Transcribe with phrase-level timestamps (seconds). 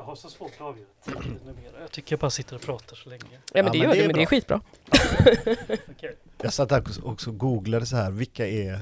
[0.00, 1.80] Jag har så svårt att avgöra tiden numera.
[1.80, 3.22] Jag tycker jag bara sitter och pratar så länge.
[3.52, 4.26] Ja men det men gör det du, är men det är bra.
[4.26, 4.60] skitbra.
[5.90, 6.16] Okej.
[6.42, 8.80] Jag satt där och också googlade så här, vilka är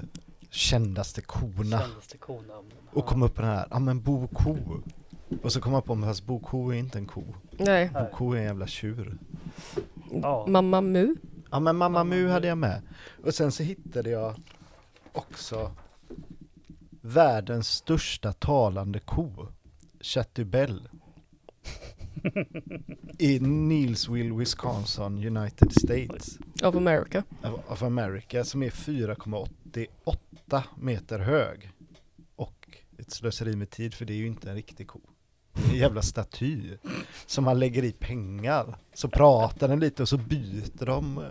[0.50, 1.78] kändaste korna?
[1.80, 2.76] Kändaste konamnen.
[2.92, 4.58] Och kom upp på den här, ja men Bo Ko.
[5.42, 7.24] Och så kom jag på, men fast Bo Ko är inte en ko.
[7.50, 7.90] Nej.
[7.94, 9.18] Bo Ko är en jävla tjur.
[10.22, 10.46] Ja.
[10.48, 11.16] Mamma Mu.
[11.50, 12.82] Ja men Mamma Mamma Mu hade jag med.
[13.24, 14.34] Och sen så hittade jag
[15.12, 15.72] också
[17.00, 19.46] världens största talande ko.
[20.00, 20.88] Chatubell.
[23.18, 27.22] I Neilsville, Wisconsin, United States Of America.
[27.42, 31.70] of- of America som är 4,88 meter hög.
[32.36, 35.00] Och ett slöseri med tid för det är ju inte en riktig ko.
[35.52, 36.76] Det är en jävla staty
[37.26, 38.78] som man lägger i pengar.
[38.94, 41.24] Så pratar den lite och så byter de eh,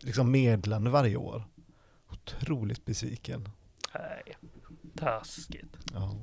[0.00, 1.44] liksom medlande varje år.
[2.12, 3.48] Otroligt besviken.
[3.94, 4.36] Nej,
[4.96, 5.76] taskigt.
[5.94, 6.16] Ja.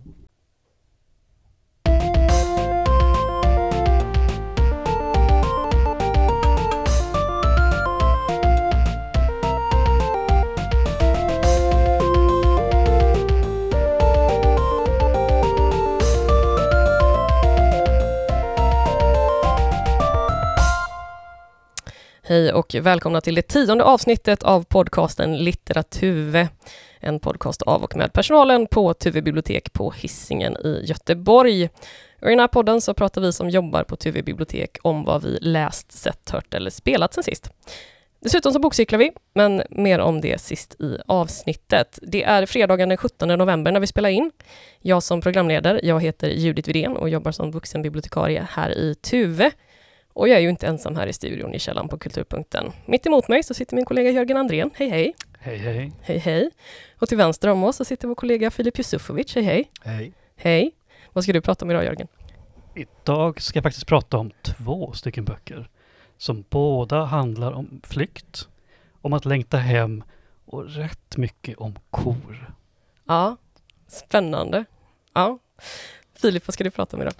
[22.29, 26.49] Hej och välkomna till det tionde avsnittet av podcasten Litteraturve.
[26.99, 31.69] En podcast av och med personalen på Tuve bibliotek på Hisingen i Göteborg.
[32.21, 35.23] Och I den här podden så pratar vi som jobbar på Tuve bibliotek om vad
[35.23, 37.49] vi läst, sett, hört eller spelat sen sist.
[38.19, 41.99] Dessutom så bokcyklar vi, men mer om det sist i avsnittet.
[42.01, 44.31] Det är fredagen den 17 november när vi spelar in.
[44.81, 49.51] Jag som programledare, jag heter Judith Widén och jobbar som vuxenbibliotekarie här i Tuve.
[50.17, 52.71] Och jag är ju inte ensam här i studion i källaren på Kulturpunkten.
[52.85, 54.71] Mitt emot mig så sitter min kollega Jörgen Andrén.
[54.73, 55.15] Hej hej!
[55.39, 55.91] Hej hej.
[56.01, 56.51] Hej hej!
[56.99, 59.35] Och till vänster om oss så sitter vår kollega Filip Jusufovic.
[59.35, 59.71] Hej hej!
[59.81, 60.13] Hej.
[60.35, 60.71] Hej!
[61.13, 62.07] Vad ska du prata om idag Jörgen?
[62.75, 65.69] Idag ska jag faktiskt prata om två stycken böcker
[66.17, 68.47] som båda handlar om flykt,
[69.01, 70.03] om att längta hem
[70.45, 72.53] och rätt mycket om kor.
[73.07, 73.37] Ja,
[73.87, 74.65] spännande.
[75.13, 75.39] Ja.
[76.13, 77.13] Filip, vad ska du prata om idag?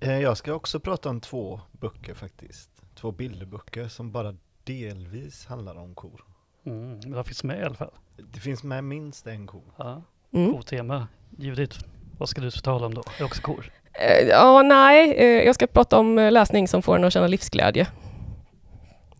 [0.00, 2.70] Eh, Jag ska också prata om två böcker faktiskt.
[2.94, 6.24] Två bilderböcker som bara delvis handlar om kor.
[6.66, 7.90] Mm, men det finns med i alla fall.
[8.32, 9.62] Det finns med minst en ko.
[9.76, 10.02] Ja,
[10.34, 10.52] Mm.
[10.52, 11.08] kotema.
[11.38, 11.78] Judith,
[12.18, 13.00] vad ska du tala om då?
[13.00, 13.72] Är det också kor?
[13.92, 17.86] Eh, Ja, nej, eh, jag ska prata om läsning som får en att känna livsglädje.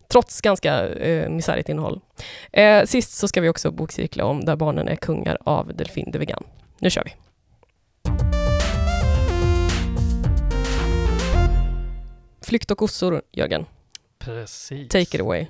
[0.07, 1.99] Trots ganska eh, misärigt innehåll.
[2.51, 6.17] Eh, sist så ska vi också bokcirkla om Där barnen är kungar av Delfin de
[6.19, 6.43] Vegan.
[6.79, 7.15] Nu kör vi!
[12.49, 13.65] Flykt och kossor, Jörgen.
[14.17, 14.89] Precis.
[14.89, 15.47] Take it away.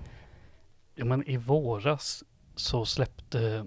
[0.96, 2.24] Ja, men i våras
[2.56, 3.66] så släppte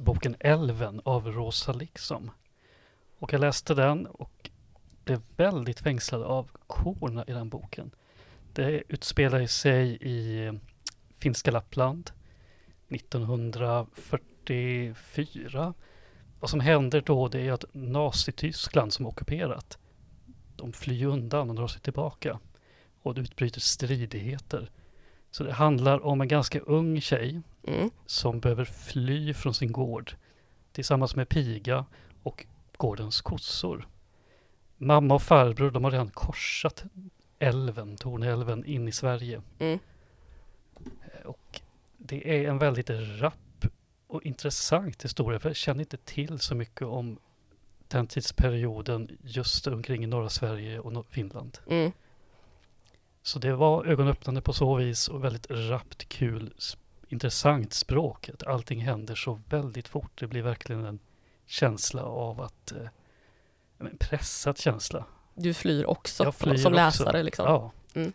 [0.00, 2.30] boken Älven av Rosa Liksom.
[3.18, 4.50] Och jag läste den och
[5.04, 7.90] blev väldigt fängslad av korna i den boken.
[8.52, 10.52] Det utspelar sig i eh,
[11.18, 12.10] finska Lappland
[12.88, 15.74] 1944.
[16.40, 19.78] Vad som händer då det är att Nazityskland som ockuperat,
[20.60, 22.38] de flyr undan och drar sig tillbaka.
[23.02, 24.70] Och det utbryter stridigheter.
[25.30, 27.90] Så det handlar om en ganska ung tjej Mm.
[28.06, 30.12] som behöver fly från sin gård
[30.72, 31.84] tillsammans med piga
[32.22, 33.88] och gårdens kossor.
[34.76, 36.84] Mamma och farbror de har redan korsat
[37.38, 39.42] älven, Torneälven, in i Sverige.
[39.58, 39.78] Mm.
[41.24, 41.60] Och
[41.98, 43.66] det är en väldigt rapp
[44.06, 47.18] och intressant historia för jag känner inte till så mycket om
[47.90, 51.58] den tidsperioden just omkring i norra Sverige och Finland.
[51.66, 51.92] Mm.
[53.22, 56.54] Så det var ögonöppnande på så vis och väldigt rappt, kul,
[57.08, 58.28] intressant språk.
[58.28, 60.20] Att allting händer så väldigt fort.
[60.20, 60.98] Det blir verkligen en
[61.46, 62.88] känsla av att, eh,
[63.78, 65.04] men pressad känsla.
[65.34, 66.84] Du flyr också Jag flyr som också.
[66.84, 67.22] läsare.
[67.22, 67.44] Liksom.
[67.44, 67.72] Ja.
[67.94, 68.12] Mm.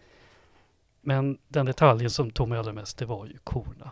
[1.02, 3.92] Men den detaljen som tog mig allra mest, det var ju korna.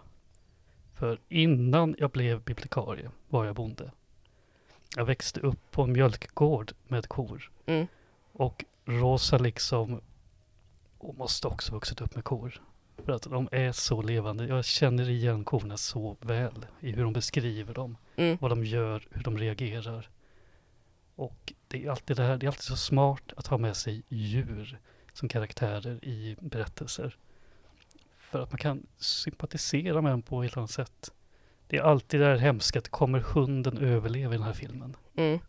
[0.96, 3.92] För innan jag blev bibliotekarie var jag bonde.
[4.96, 7.52] Jag växte upp på en mjölkgård med kor.
[7.66, 7.88] Mm.
[8.34, 10.02] Och Rosa liksom
[10.98, 12.62] och måste också vuxit upp med kor.
[13.06, 14.46] För att de är så levande.
[14.46, 18.38] Jag känner igen korna så väl i hur de beskriver dem, Mm.
[18.42, 20.10] vad de gör, hur de reagerar.
[21.16, 24.04] Och det är alltid det här, det är alltid så smart att ha med sig
[24.10, 24.80] djur
[25.14, 27.18] som karaktärer i berättelser.
[28.18, 31.12] För att man kan sympatisera med dem på ett helt annat sätt.
[31.74, 34.96] Det är alltid det här hemska att kommer hunden överleva i den här filmen?
[35.16, 35.40] Mm.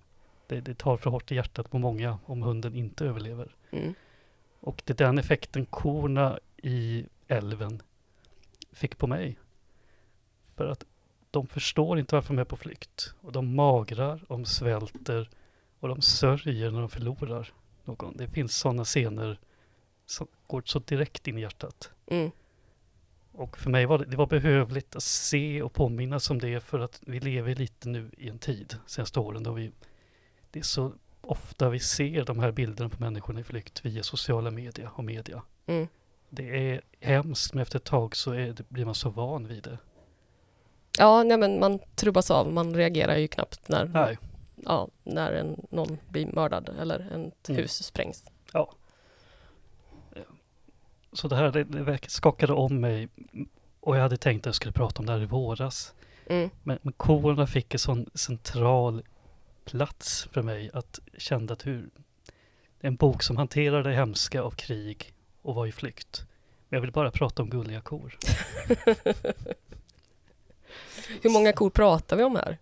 [0.46, 3.56] Det, det tar för hårt i hjärtat på många om hunden inte överlever.
[3.70, 3.94] Mm.
[4.60, 7.82] Och det är den effekten korna i älven
[8.72, 9.38] fick på mig.
[10.56, 10.84] För att
[11.30, 13.14] de förstår inte varför de är på flykt.
[13.20, 15.30] Och de magrar, de svälter
[15.80, 17.52] och de sörjer när de förlorar.
[17.84, 18.16] någon.
[18.16, 19.38] Det finns sådana scener
[20.06, 21.90] som går så direkt in i hjärtat.
[22.06, 22.30] Mm.
[23.36, 26.78] Och för mig var det, det var behövligt att se och påminnas om det för
[26.78, 29.72] att vi lever lite nu i en tid, senaste åren, då vi,
[30.50, 34.50] det är så ofta vi ser de här bilderna på människorna i flykt via sociala
[34.50, 35.42] medier och media.
[35.66, 35.88] Mm.
[36.28, 39.78] Det är hemskt, men efter ett tag så det, blir man så van vid det.
[40.98, 42.52] Ja, nej, men man trubbas av.
[42.52, 44.18] Man reagerar ju knappt när, Nej,
[44.56, 47.62] ja, när en, någon blir mördad eller ett Mm.
[47.62, 48.24] hus sprängs.
[51.14, 53.08] Så det här det, skakade om mig
[53.80, 55.94] och jag hade tänkt att jag skulle prata om det här i våras.
[56.26, 56.50] Mm.
[56.62, 59.02] Men, men korna fick en sån central
[59.64, 61.90] plats för mig att kände att hur
[62.80, 65.12] en bok som hanterar det hemska av krig
[65.42, 66.26] och var i flykt.
[66.68, 68.18] Men jag vill bara prata om gulliga kor.
[71.22, 72.58] Hur många kor pratar vi om här?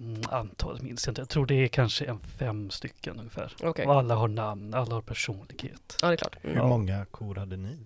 [0.00, 1.20] Mm, antalet minns jag inte.
[1.20, 3.54] Jag tror det är kanske en fem stycken ungefär.
[3.62, 5.96] Okej, Och alla har namn, alla har personlighet.
[6.02, 6.36] ja det är klart.
[6.42, 6.62] Hur Mm.
[6.62, 6.68] Ja.
[6.68, 7.78] många kor hade ni?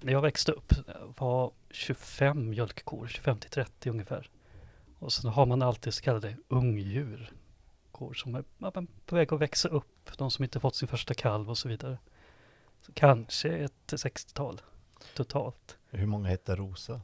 [0.00, 0.72] När jag växte upp
[1.18, 4.30] var 25 mjölkkor, 25 till 30 ungefär.
[4.98, 7.32] Och sen har man alltid så kallade ungdjur.
[7.92, 8.44] Kor som är
[9.06, 11.98] på väg att växa upp, de som inte fått sin första kalv och så vidare.
[12.86, 14.60] Så kanske ett 60-tal
[15.14, 15.76] totalt.
[15.90, 17.00] Hur många hette Rosa?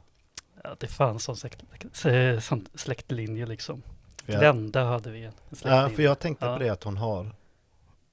[0.63, 1.63] Ja, det fanns sån släkt,
[2.05, 3.83] eh, sån släktlinje liksom.
[4.31, 5.33] Jag, Glända hade vi en
[5.63, 6.53] ja, för jag tänkte Ja.
[6.53, 7.31] på det att hon har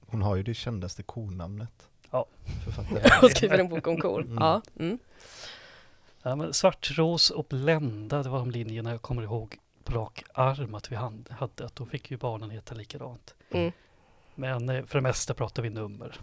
[0.09, 1.89] Hon har ju det kändaste konamnet.
[2.11, 2.25] Ja.
[3.21, 4.21] Och skriver en bok om kor.
[4.21, 4.37] Mm.
[4.39, 4.61] Ja.
[4.79, 4.97] Mm.
[6.23, 10.75] Ja, men Svartros och Blända, det var de linjerna jag kommer ihåg på rak arm
[10.75, 11.65] att vi hade.
[11.65, 13.35] Att då fick ju barnen heta likadant.
[13.51, 13.71] Mm.
[14.35, 16.15] Men eh, för det mesta pratar vi nummer.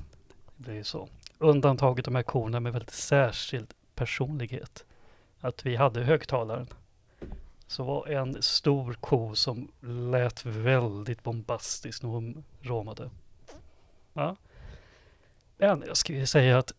[0.56, 1.08] Det blir ju så.
[1.38, 4.84] Undantaget de här korna med väldigt särskild personlighet.
[5.40, 6.66] Att vi hade högtalaren.
[7.66, 13.10] Så var en stor ko som lät väldigt bombastisk när hon råmade.
[14.12, 14.36] Ja.
[15.56, 16.72] Men jag skulle säga att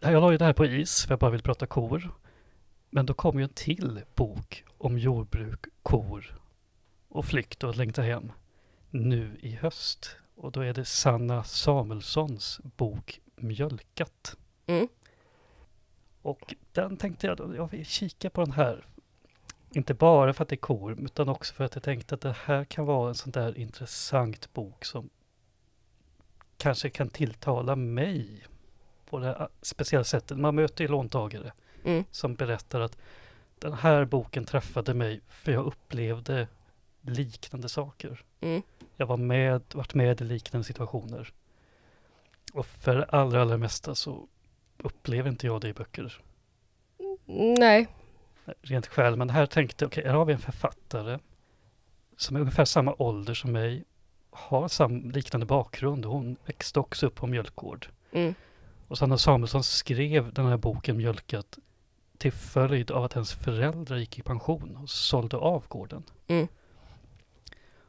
[0.00, 2.10] jag la ju det här på is för jag bara vill prata kor.
[2.90, 6.40] Men då kom ju en till bok om jordbruk, kor
[7.08, 8.32] och flykt och att längta hem
[8.90, 10.16] nu i höst.
[10.34, 14.36] Och då är det Sanna Samuelssons bok Mjölkat.
[14.66, 14.88] Mm.
[16.22, 18.86] Och den tänkte jag, jag vill kika på den här.
[19.74, 22.36] Inte bara för att det är kor, utan också för att jag tänkte att det
[22.44, 25.10] här kan vara en sån där intressant bok som
[26.56, 28.42] kanske kan tilltala mig
[29.10, 30.38] på det här speciella sättet.
[30.38, 31.52] Man möter ju låntagare
[31.84, 32.04] Mm.
[32.10, 32.96] som berättar att
[33.58, 36.48] den här boken träffade mig för jag upplevde
[37.00, 38.24] liknande saker.
[38.40, 38.62] Mm.
[38.96, 41.32] Jag var med, varit med i liknande situationer.
[42.52, 44.28] Och för det allra, allra mesta så
[44.78, 46.22] upplever inte jag det i böcker.
[47.58, 47.88] Nej.
[48.62, 49.18] Rent själv.
[49.18, 51.18] Men här tänkte jag, okej, här har vi en författare
[52.16, 53.84] som är ungefär samma ålder som mig.
[54.30, 56.04] Har sam, liknande bakgrund.
[56.04, 57.88] Hon växte också upp på mjölkgård.
[58.12, 58.34] Mm.
[58.88, 61.58] Och Sanna Samuelsson skrev den här boken Mjölkat
[62.18, 66.02] till följd av att hennes föräldrar gick i pension och sålde av gården.
[66.26, 66.48] Mm.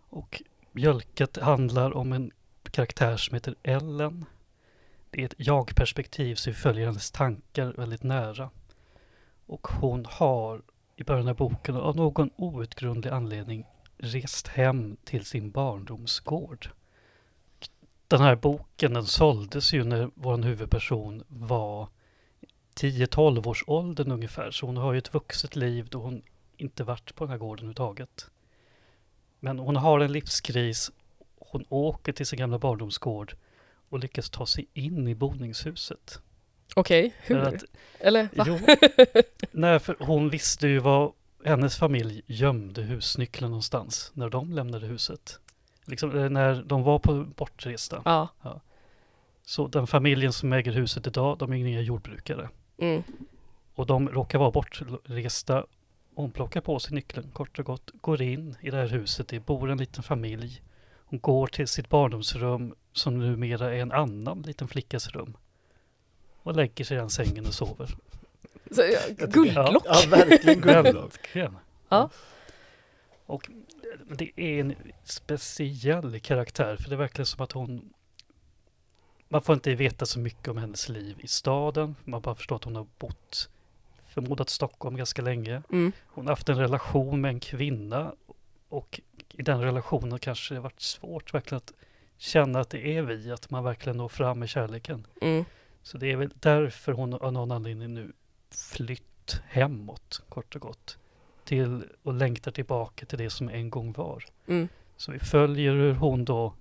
[0.09, 2.31] Och Mjölkat handlar om en
[2.71, 4.25] karaktär som heter Ellen.
[5.09, 8.49] Det är ett jag-perspektiv så vi följer hennes tankar väldigt nära.
[9.45, 10.61] Och hon har
[10.95, 13.65] i början av boken av någon outgrundlig anledning
[13.97, 16.69] rest hem till sin barndomsgård.
[18.07, 21.87] Den här boken den såldes ju när vår huvudperson var
[22.75, 24.51] 10-12 års åldern ungefär.
[24.51, 26.21] Så hon har ju ett vuxet liv då hon
[26.57, 28.29] inte varit på den här gården överhuvudtaget.
[29.39, 30.91] Men hon har en livskris.
[31.39, 33.35] Hon åker till sin gamla barndomsgård
[33.89, 36.21] och lyckas ta sig in i boningshuset.
[36.75, 37.41] Okej, För hur?
[37.43, 37.63] att-
[37.99, 38.45] Eller va?
[38.47, 38.59] Jo,
[39.51, 41.13] nej, för hon visste ju var
[41.45, 45.39] hennes familj gömde husnyckeln någonstans när de lämnade huset.
[45.85, 48.01] Liksom, eh, när de var på bortresta.
[48.05, 48.29] Ja.
[49.45, 52.49] Så den familjen som äger huset idag, de är inga jordbrukare.
[52.77, 53.03] Mm.
[53.75, 55.65] Och de råkar vara bortresta.
[56.15, 59.27] Hon plockar på sig nyckeln kort och gott, går in i det här huset.
[59.27, 60.61] Det bor en liten familj.
[61.05, 65.37] Hon går till sitt barndomsrum som numera är en annan liten flickas rum.
[66.43, 67.95] Och lägger sig i den sängen och sover.
[68.71, 69.85] Så, ja, guldlock.
[69.85, 71.29] Ja, verkligen guldlock.
[71.89, 72.09] Ja.
[73.25, 73.49] Och
[74.17, 77.93] det är en speciell karaktär för det är verkligen som att hon
[79.33, 81.95] man får inte veta så mycket om hennes liv i staden.
[82.03, 83.49] Man bara förstår att hon har bott
[84.09, 85.63] förmodat Stockholm ganska länge.
[85.71, 85.91] Mm.
[86.05, 88.13] Hon har haft en relation med en kvinna
[88.69, 91.73] och i den relationen kanske det varit svårt verkligen att
[92.17, 95.07] känna att det är vi, att man verkligen når fram med kärleken.
[95.21, 95.45] Mm.
[95.83, 98.11] Så det är väl därför hon av någon anledning nu
[98.49, 100.97] flytt hemåt, kort och gott.
[101.43, 104.23] Till och längtar tillbaka till det som en gång var.
[104.47, 104.67] Mm.
[104.97, 106.53] Så vi följer hur hon då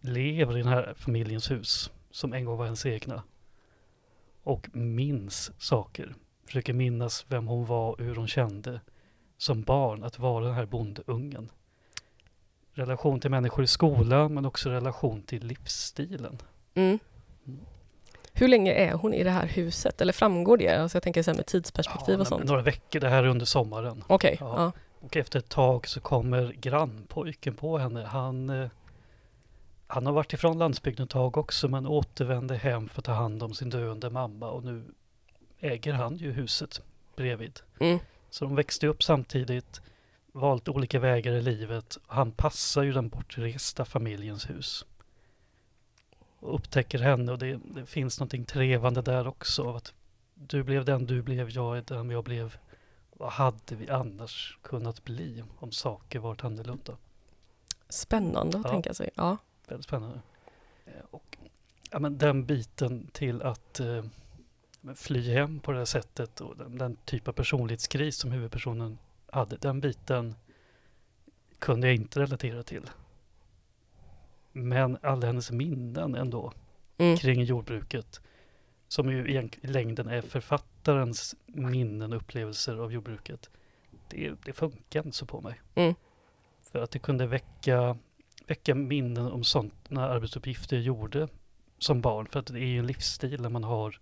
[0.00, 3.22] lever i den här familjens hus som en gång var hennes egna.
[4.42, 6.14] Och minns saker.
[6.44, 8.80] Försöker minnas vem hon var och hur hon kände
[9.36, 11.50] som barn att vara den här bondeungen.
[12.72, 16.38] Relation till människor i skolan men också relation till livsstilen.
[16.74, 16.98] Mm.
[18.38, 20.00] Hur länge är hon i det här huset?
[20.00, 20.68] Eller framgår det?
[20.68, 22.44] Alltså jag tänker så med tidsperspektiv Ja, och sånt.
[22.44, 24.04] Några veckor, det här är under sommaren.
[24.06, 24.54] Okej, Ja.
[24.56, 24.72] ja.
[25.00, 28.04] Och efter ett tag så kommer grannpojken på henne.
[28.04, 28.68] Han, eh,
[29.86, 33.42] han har varit ifrån landsbygden ett tag också men återvände hem för att ta hand
[33.42, 34.84] om sin döende mamma och nu
[35.60, 36.82] äger han ju huset
[37.16, 37.60] bredvid.
[37.80, 37.98] Mm.
[38.30, 39.80] Så de växte upp samtidigt,
[40.32, 41.98] valt olika vägar i livet.
[42.06, 44.84] Han passar ju den bortresta familjens hus.
[46.40, 49.74] Och upptäcker henne och det, det finns någonting trevande där också.
[49.74, 49.94] Att
[50.34, 52.56] du blev den du blev, jag är den jag blev.
[53.12, 56.96] Vad hade vi annars kunnat bli om saker varit annorlunda?
[57.88, 58.70] Spännande att Ja.
[58.70, 59.10] tänka sig.
[59.14, 59.36] Ja.
[59.68, 60.20] Väldigt spännande.
[60.86, 61.36] Eh, Och
[61.90, 64.04] ja, men den biten till att eh,
[64.94, 68.98] fly hem på det här sättet och den, den typ av personlighetskris som huvudpersonen
[69.32, 70.34] hade, den biten
[71.58, 72.90] kunde jag inte relatera till.
[74.58, 76.52] Men alla hennes minnen ändå
[76.98, 77.16] Mm.
[77.16, 78.20] kring jordbruket
[78.88, 83.50] som ju i längden är författarens minnen och upplevelser av jordbruket.
[84.08, 85.60] Det, det funkar inte så på mig.
[85.74, 85.94] Mm.
[86.62, 87.98] För att det kunde väcka,
[88.46, 91.28] väcka minnen om sådana arbetsuppgifter jag gjorde
[91.78, 92.26] som barn.
[92.26, 94.00] För att det är ju en livsstil när man har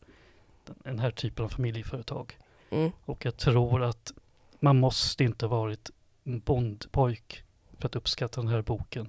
[0.64, 2.38] den, här typen av familjeföretag.
[2.70, 2.90] Mm.
[3.04, 4.12] Och jag tror att
[4.60, 5.90] man måste inte ha varit
[6.24, 7.42] en bondpojk
[7.78, 9.08] för att uppskatta den här boken.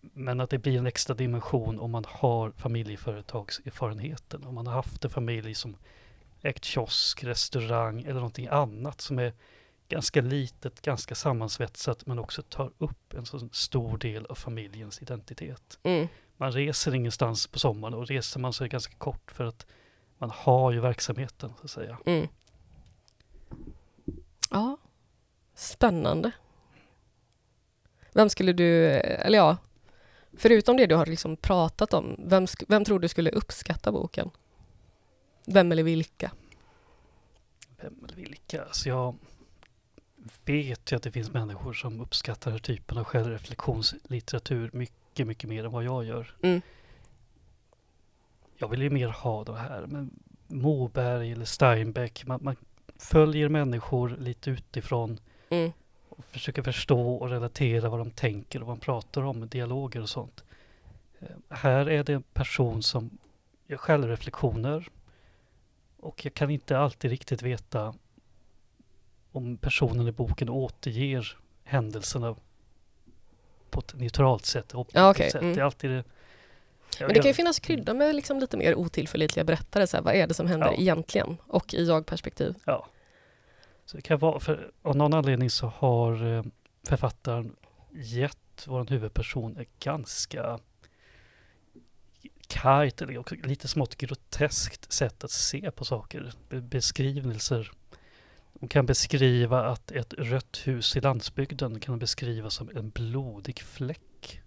[0.00, 4.44] Men att det blir en extra dimension om man har familjeföretagserfarenheten.
[4.44, 5.76] Om man har haft en familj som
[6.42, 9.32] ägt kiosk, restaurang eller någonting annat som är
[9.88, 15.78] ganska litet, ganska sammansvetsat men också tar upp en så stor del av familjens identitet.
[15.82, 16.08] Mm.
[16.36, 19.66] Man reser ingenstans på sommaren och reser man så är det ganska kort för att
[20.18, 21.98] man har ju verksamheten så att säga.
[22.06, 22.28] Mm.
[24.50, 24.76] Ja,
[25.54, 26.30] spännande.
[28.14, 29.56] Vem skulle du, eller ja,
[30.38, 34.30] förutom det du har liksom pratat om, vem, vem tror du skulle uppskatta boken?
[35.46, 36.30] Vem eller vilka?
[37.80, 38.64] Vem eller vilka?
[38.64, 39.14] Alltså jag
[40.44, 45.50] vet ju att det finns människor som uppskattar den här typen av självreflektionslitteratur mycket, mycket
[45.50, 46.34] mer än vad jag gör.
[46.42, 46.60] Mm.
[48.56, 50.10] Jag vill ju mer ha det här med
[50.46, 52.26] Moberg eller Steinbeck.
[52.26, 52.56] Man, man
[52.96, 55.72] följer människor lite utifrån Mm.
[56.18, 60.08] Och försöker förstå och relatera vad de tänker och vad de pratar om, dialoger och
[60.08, 60.44] sånt.
[61.20, 63.18] Eh, Här är det en person som
[63.66, 64.88] gör självreflektioner
[66.00, 67.94] och jag kan inte alltid riktigt veta
[69.32, 72.36] om personen i boken återger händelserna
[73.70, 75.42] på ett neutralt sätt, Ja, okej, sätt.
[75.42, 75.54] mm.
[75.54, 76.04] Det är alltid det.
[77.00, 79.86] Men det kan ju finnas krydda med liksom lite mer otillförlitliga berättare.
[79.86, 80.74] Så här, vad är det som händer Ja.
[80.74, 81.36] egentligen?
[81.46, 82.54] Och i jag-perspektiv.
[82.64, 82.86] Ja.
[83.88, 86.42] Så det kan vara, för av någon anledning så har eh,
[86.88, 87.56] författaren
[87.92, 90.58] gett vår huvudperson ett ganska
[92.46, 96.32] kargt eller också lite smått groteskt sätt att se på saker.
[96.48, 97.70] Be- Beskrivelser.
[98.54, 104.40] De kan beskriva att ett rött hus i landsbygden kan beskrivas som en blodig fläck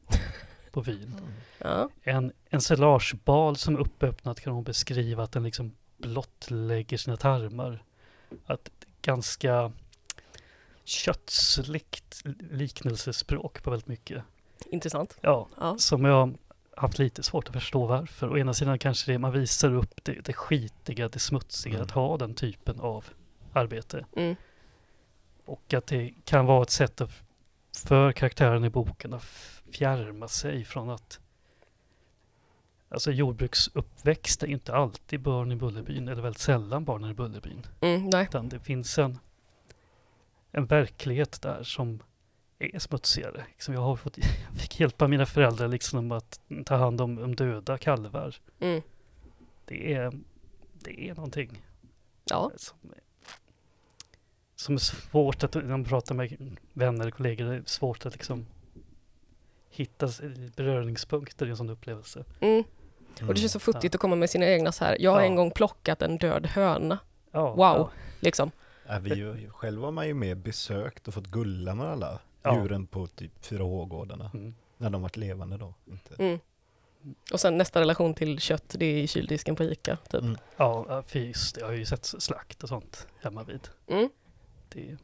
[0.71, 1.15] på vyn.
[1.57, 1.89] Ja.
[2.03, 7.83] En ensilagebal som är uppöppnad kan hon beskriva att den liksom blottlägger sina tarmar.
[8.45, 8.69] Att
[9.01, 9.71] ganska
[10.83, 14.23] köttsligt liknelsespråk på väldigt mycket.
[14.65, 15.17] Intressant.
[15.21, 15.77] Ja, Ja.
[15.77, 16.33] som jag har
[16.77, 18.29] haft lite svårt att förstå varför.
[18.31, 21.85] Å ena sidan kanske det man visar upp det, det skitiga, det smutsiga, Mm.
[21.85, 23.05] att ha den typen av
[23.53, 24.05] arbete.
[24.15, 24.35] Mm.
[25.45, 27.11] Och att det kan vara ett sätt att,
[27.85, 29.23] för karaktären i boken att
[29.73, 31.19] fjärma sig från att
[32.91, 37.65] Alltså jordbruksuppväxt är inte alltid barn i Bullerbyn, eller väldigt sällan barnen i Bullerbyn.
[37.81, 38.23] Mm, nej.
[38.23, 39.19] Utan det finns en,
[40.51, 42.03] en verklighet där som
[42.59, 43.45] är smutsigare.
[43.51, 44.17] Liksom jag, har fått,
[44.51, 48.35] jag fick hjälpa mina föräldrar liksom om att ta hand om, om döda kalvar.
[48.59, 48.81] Mm.
[49.65, 50.11] Det är,
[50.73, 51.61] det är någonting
[52.23, 52.51] Ja.
[52.57, 52.77] som,
[54.55, 58.13] som är svårt att, när man pratar med vänner och kollegor, det är svårt att
[58.13, 58.45] liksom
[59.69, 60.09] hitta
[60.55, 62.25] beröringspunkter i en sån upplevelse.
[62.39, 62.63] Mm.
[63.27, 64.97] Och det känns så futtigt att komma med sina egna så här.
[64.99, 65.25] Jag har Ja.
[65.25, 66.99] en gång plockat en död höna.
[67.31, 67.57] Ja, Wow.
[67.59, 68.51] Ja, Liksom.
[69.01, 72.55] Vi ju, själv har man ju med besökt och fått gulla med alla Ja.
[72.61, 74.31] djuren på typ 4H-gårdarna.
[74.33, 74.55] mm.
[74.77, 75.73] När de varit levande då.
[75.85, 76.15] Inte.
[76.23, 76.39] Mm.
[77.33, 79.95] Och sen nästa relation till kött, det är i kyldisken på Ica.
[80.09, 80.21] Typ.
[80.21, 80.37] Mm.
[80.57, 83.67] ja ja, för just det, jag har ju sett slakt och sånt hemma vid.
[83.87, 84.09] Mm.
[84.69, 84.97] Det,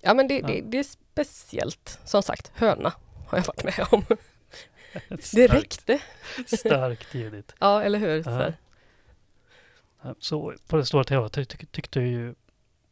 [0.00, 0.46] Ja men det, Ja.
[0.46, 1.98] det, det är speciellt.
[2.04, 2.92] Som sagt, höna
[3.28, 4.04] har jag varit med om.
[5.32, 6.00] Det räckte.
[6.46, 7.54] starkt ljudligt.
[7.60, 8.22] Ja, eller hur?
[8.22, 8.52] Så
[10.18, 12.34] Så på det stora hela ty tyck- tyckte jag ju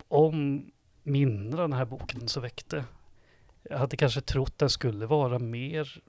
[0.09, 0.67] om
[1.03, 2.85] minnen den här boken så väckte.
[3.63, 6.03] Jag hade kanske trott den skulle vara mer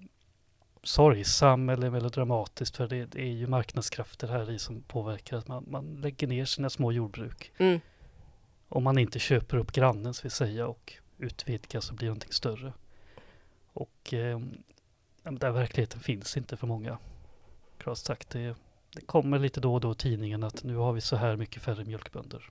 [0.83, 5.65] sorgsam eller melodramatisk för det, det är ju marknadskrafter här i som påverkar att man,
[5.67, 7.51] man lägger ner sina små jordbruk.
[7.57, 7.79] Mm.
[8.69, 12.73] Om man inte köper upp grannens vill säga och utvidgar så blir någonting större.
[13.73, 14.39] Och eh,
[15.23, 16.97] den verkligheten finns inte för många.
[17.77, 18.55] Klart sagt, det,
[18.93, 21.61] det kommer lite då och då i tidningen att nu har vi så här mycket
[21.61, 22.49] färre mjölkbönder.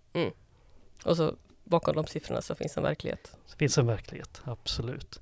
[1.04, 3.36] Och så bakom de siffrorna så finns en verklighet.
[3.50, 5.20] Det finns en verklighet, absolut.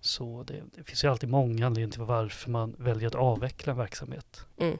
[0.00, 3.78] Så det, det finns ju alltid många anledningar till varför man väljer att avveckla en
[3.78, 4.46] verksamhet.
[4.56, 4.78] Mm.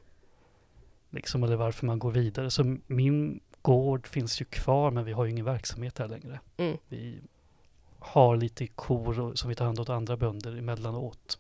[1.11, 2.51] Liksom, eller varför man går vidare.
[2.51, 6.41] Så min gård finns ju kvar men vi har ju ingen verksamhet här längre.
[6.57, 6.77] Mm.
[6.89, 7.21] Vi
[7.99, 11.39] har lite kor som vi tar hand om åt andra bönder emellanåt.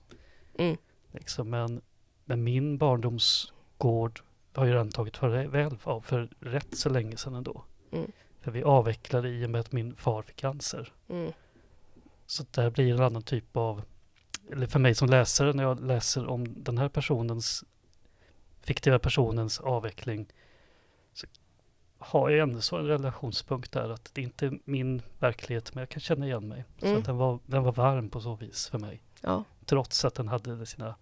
[0.59, 0.77] Mm.
[1.13, 1.81] Liksom, men,
[2.25, 4.21] men min barndomsgård
[4.55, 7.65] har ju redan tagit farväl av för rätt så länge sedan ändå.
[7.93, 8.13] Mm.
[8.41, 10.93] För vi avvecklade i och med att min far fick cancer.
[11.09, 11.33] Mm.
[12.27, 13.83] Så där blir en annan typ av,
[14.53, 17.65] eller för mig som läsare när jag läser om den här personens,
[18.61, 20.27] fiktiva personens avveckling,
[21.13, 21.27] så
[21.99, 25.89] har jag ändå så en relationspunkt där att det inte är min verklighet men jag
[25.89, 26.65] kan känna igen mig.
[26.79, 26.99] Så Mm.
[26.99, 29.03] att den, var, den var varm på så vis för mig.
[29.21, 29.45] Ja.
[29.69, 30.95] Trots att den hade sina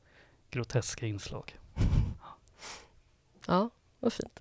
[0.50, 1.58] groteska inslag.
[3.46, 3.70] ja,
[4.00, 4.40] vad fint.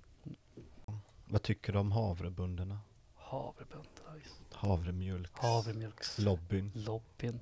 [1.24, 2.78] Vad tycker du om havrebönderna?
[3.16, 5.30] Havrebönderna, just- Havremjölk?
[5.32, 6.72] havremjölkslobbyn.
[6.74, 7.40] Lobbyn?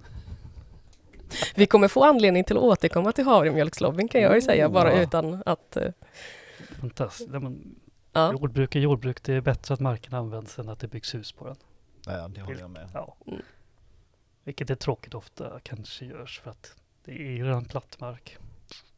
[1.55, 5.03] Vi kommer få anledning till att återkomma till havremjölkslobbyn kan jag ju säga, bara Ja.
[5.03, 5.77] utan att...
[5.77, 5.93] eh,
[6.81, 7.31] Fantastiskt.
[7.31, 7.75] Men
[8.13, 8.33] Ja.
[8.33, 9.23] Jordbruk är jordbruk.
[9.23, 11.57] Det är bättre att marken används än att det byggs hus på den.
[12.07, 12.89] Ja, det håller jag med.
[12.95, 13.17] Ja.
[14.45, 16.75] Vilket är tråkigt ofta kanske görs för att
[17.05, 18.39] det är ju redan platt mark.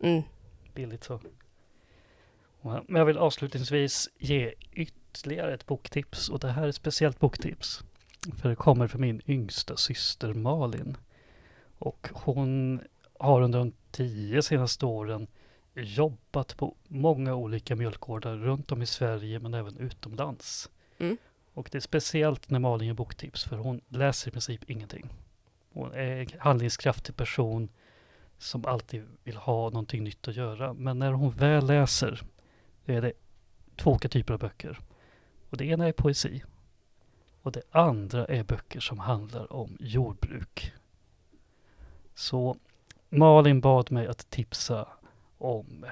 [0.01, 0.23] Mm.
[0.75, 1.21] Billigt så.
[2.61, 7.85] Men jag vill avslutningsvis ge ytterligare ett boktips och det här är ett speciellt boktips.
[8.41, 10.97] För det kommer från min yngsta syster Malin.
[11.79, 12.81] Och hon
[13.19, 15.27] har under de tio senaste åren
[15.75, 20.71] jobbat på många olika mjölkgårdar runt om i Sverige men även utomlands.
[20.99, 21.17] Mm.
[21.55, 25.11] Och det är speciellt när Malin ger boktips för hon läser i princip ingenting.
[25.77, 27.69] Hon är en eh, handlingskraftig person
[28.39, 30.73] som alltid vill ha någonting nytt att göra.
[30.73, 32.23] Men när hon väl läser,
[32.85, 33.13] då är det
[33.77, 34.79] två olika typer av böcker.
[35.51, 36.43] Och det ena är poesi.
[37.43, 40.73] Och det andra är böcker som handlar om jordbruk.
[42.15, 42.57] Så
[43.09, 44.89] Malin bad mig att tipsa
[45.39, 45.87] om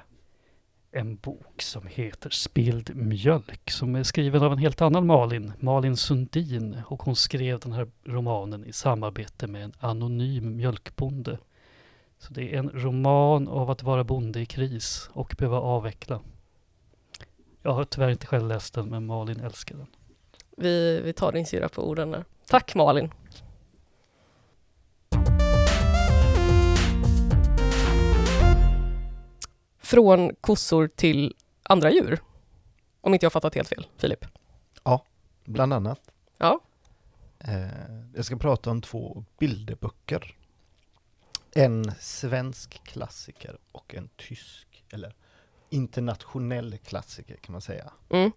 [0.95, 5.97] en bok som heter Spild mjölk som är skriven av en helt annan Malin, Malin
[5.97, 6.83] Sundin.
[6.87, 11.39] Och hon skrev den här romanen i samarbete med en anonym mjölkbonde.
[12.19, 16.21] Så det är en roman av att vara bonde i kris och behöva avveckla.
[17.63, 19.87] Jag har tyvärr inte själv läst den, men Malin älskar den.
[20.57, 22.25] Vi, vi tar din syra på orden där.
[22.47, 23.11] Tack Malin!
[29.85, 32.19] Från kossor till andra djur.
[33.01, 34.25] Om inte jag fattat helt fel, Filip.
[35.45, 36.11] Bland annat.
[36.39, 36.61] Ja.
[37.39, 37.67] Eh,
[38.15, 40.37] jag ska prata om två bilderböcker.
[41.55, 45.15] En svensk klassiker och en tysk, eller
[45.71, 47.93] internationell klassiker kan man säga.
[48.11, 48.33] Mm.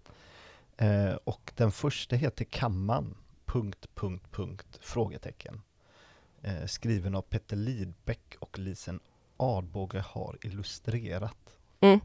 [0.76, 5.62] Eh, och den första heter Kamman, punkt, punkt, punkt, frågetecken.
[6.42, 9.00] Eh, skriven av Petter Lidbeck och Lisen
[9.38, 11.58] Adbåge har illustrerat.
[11.80, 12.00] Mm.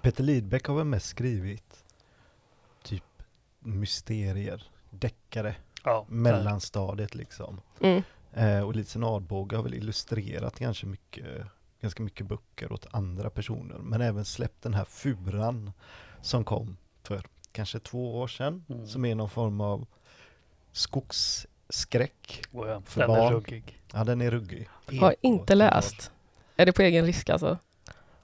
[0.00, 1.84] Petter Lidbeck har väl mest skrivit
[2.82, 3.04] typ
[3.58, 5.54] mysterier, deckare,
[5.84, 7.60] Ja, mellanstadiet liksom.
[7.80, 8.02] Mm.
[8.32, 11.46] Eh, och Lisen Adbåge har väl illustrerat ganska mycket,
[11.80, 13.78] ganska mycket böcker åt andra personer.
[13.78, 15.72] Men även släppt den här Furan
[16.20, 18.64] som kom för kanske två år sedan.
[18.68, 18.86] Mm.
[18.86, 19.86] Som är någon form av
[20.72, 22.42] skogsskräck.
[22.52, 23.32] Och ja, för den är barn.
[23.32, 23.82] ruggig.
[23.92, 24.68] Ja, den är ruggig.
[25.00, 26.11] Har inte läst.
[26.56, 27.58] Är det på egen risk alltså?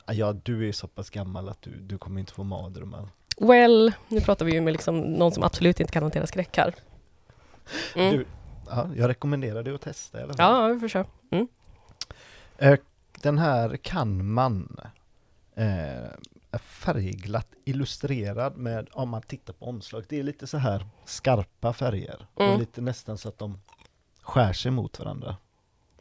[0.07, 3.09] Ja, du är så pass gammal att du, du kommer inte få mardrömmar.
[3.37, 6.75] Well, nu pratar vi ju med liksom någon som absolut inte kan hantera skräck här.
[7.95, 8.17] Mm.
[8.17, 8.27] Du,
[8.69, 10.53] ja, jag rekommenderar dig att testa i alla fall.
[10.63, 11.07] Ja, vi får köra.
[12.59, 12.79] Eh,
[13.23, 14.77] Den här kan man
[15.55, 16.05] eh,
[16.51, 21.73] är färgglatt illustrerad med, om man tittar på omslag, det är lite så här skarpa
[21.73, 22.53] färger Mm.
[22.53, 23.61] och lite nästan så att de
[24.23, 25.37] skär sig mot varandra.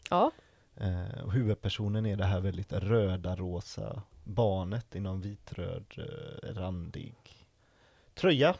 [0.10, 0.32] Ja.
[0.82, 7.16] Eh, och huvudpersonen är det här väldigt röda rosa barnet i någon vitröd eh, randig
[8.16, 8.56] tröja.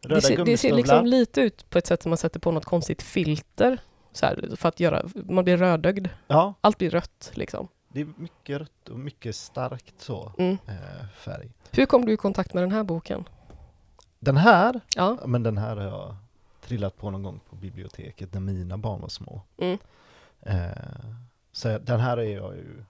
[0.00, 2.50] Röda Det ser, det ser liksom lite ut på ett sätt som man sätter på
[2.52, 3.80] något konstigt filter.
[4.12, 6.08] Så här, för att göra, man blir rödögd.
[6.26, 7.68] Ja, Allt blir rött liksom.
[7.88, 10.58] Det är mycket rött och mycket starkt så, Mm.
[10.66, 11.50] eh, färg.
[11.70, 13.24] Hur kom du i kontakt med den här boken?
[14.18, 16.16] Den här, ja, men den här har jag
[16.60, 19.42] trillat på någon gång på biblioteket när mina barn var små.
[19.58, 19.78] Mm.
[20.42, 21.04] Eh,
[21.52, 22.84] så den här är jag ju,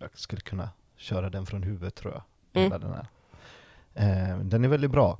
[0.00, 2.22] jag skulle kunna köra den från huvudet tror jag.
[2.62, 2.80] Mm.
[2.80, 3.06] Den, här.
[3.94, 5.18] Eh, den är väldigt bra.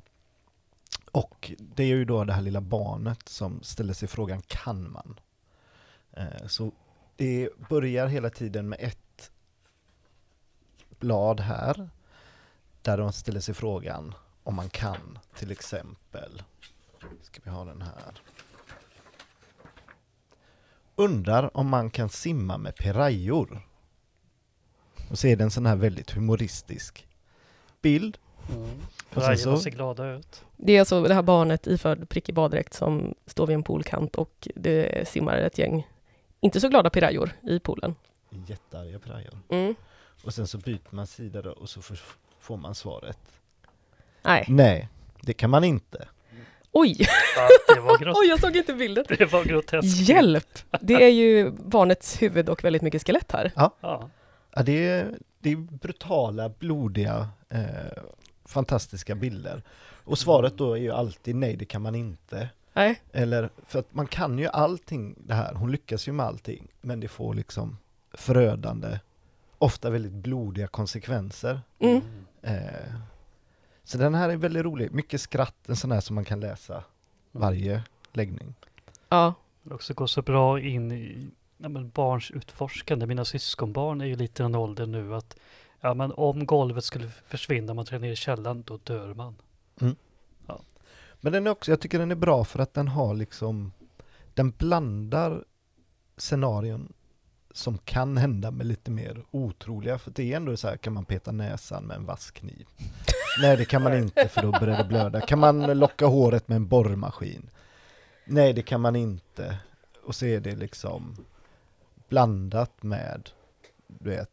[1.11, 5.19] Och det är ju då det här lilla barnet som ställer sig frågan, kan man?
[6.11, 6.71] Eh, så
[7.15, 9.31] det börjar hela tiden med ett
[10.99, 11.89] blad här,
[12.81, 16.43] där de ställer sig frågan om man kan, till exempel,
[17.21, 18.21] ska vi ha den här.
[20.99, 23.67] Undrar om man kan simma med pirajor.
[25.09, 27.07] Och så är det en sån här väldigt humoristisk
[27.81, 28.17] bild.
[28.55, 29.37] Mm.
[29.37, 30.43] Så- ser glada ut.
[30.57, 34.47] Det är alltså det här barnet iförd prickig baddräkt som står vid en poolkant och
[34.55, 35.87] det simmar ett gäng
[36.39, 37.95] inte så glada pirajor i poolen.
[38.47, 39.37] Jättearga pirajor.
[39.49, 39.75] Mm.
[40.23, 41.99] Och sen så byter man sida då och så får-
[42.39, 43.19] får man svaret.
[44.23, 44.45] Nej.
[44.47, 44.89] Nej,
[45.21, 46.07] det kan man inte.
[46.71, 46.95] Oj!
[47.35, 48.19] Ja, det var groteskt.
[48.21, 49.05] Oj, jag såg inte bilden.
[49.07, 50.09] Det var groteskt.
[50.09, 50.59] Hjälp!
[50.81, 53.51] Det är ju barnets huvud och väldigt mycket skelett här.
[53.55, 53.73] Ja.
[54.55, 58.03] Ja, det, är, det är brutala, blodiga, eh,
[58.45, 59.63] fantastiska bilder.
[60.03, 62.49] Och svaret då är ju alltid nej, det kan man inte.
[62.73, 63.01] Nej.
[63.11, 66.99] Eller, för att man kan ju allting det här, hon lyckas ju med allting, men
[66.99, 67.77] det får liksom
[68.13, 68.99] förödande,
[69.57, 71.61] ofta väldigt blodiga konsekvenser.
[71.79, 72.01] Mm.
[72.41, 72.93] Eh,
[73.87, 76.83] så den här är väldigt rolig, mycket skratt, en sån här som man kan läsa
[77.31, 78.55] varje läggning.
[79.09, 79.33] Ja.
[79.63, 83.05] Det också går så bra in i ja, men barns utforskande.
[83.05, 85.37] Mina syskonbarn är ju lite i den åldern nu att
[85.81, 89.35] ja, men om golvet skulle försvinna om man tränar ner i källaren, då dör man.
[91.21, 93.71] Men den är också, jag tycker den är bra för att den har liksom,
[94.33, 95.43] den blandar
[96.17, 96.93] scenarion
[97.51, 101.05] som kan hända med lite mer otroliga, för det är ändå så här, kan man
[101.05, 102.67] peta näsan med en vass kniv?
[103.41, 105.21] Nej det kan man inte för då börjar det blöda.
[105.21, 107.49] Kan man locka håret med en borrmaskin?
[108.25, 109.57] Nej det kan man inte.
[110.03, 111.25] Och så är det liksom
[112.09, 113.29] blandat med,
[113.87, 114.29] du vet,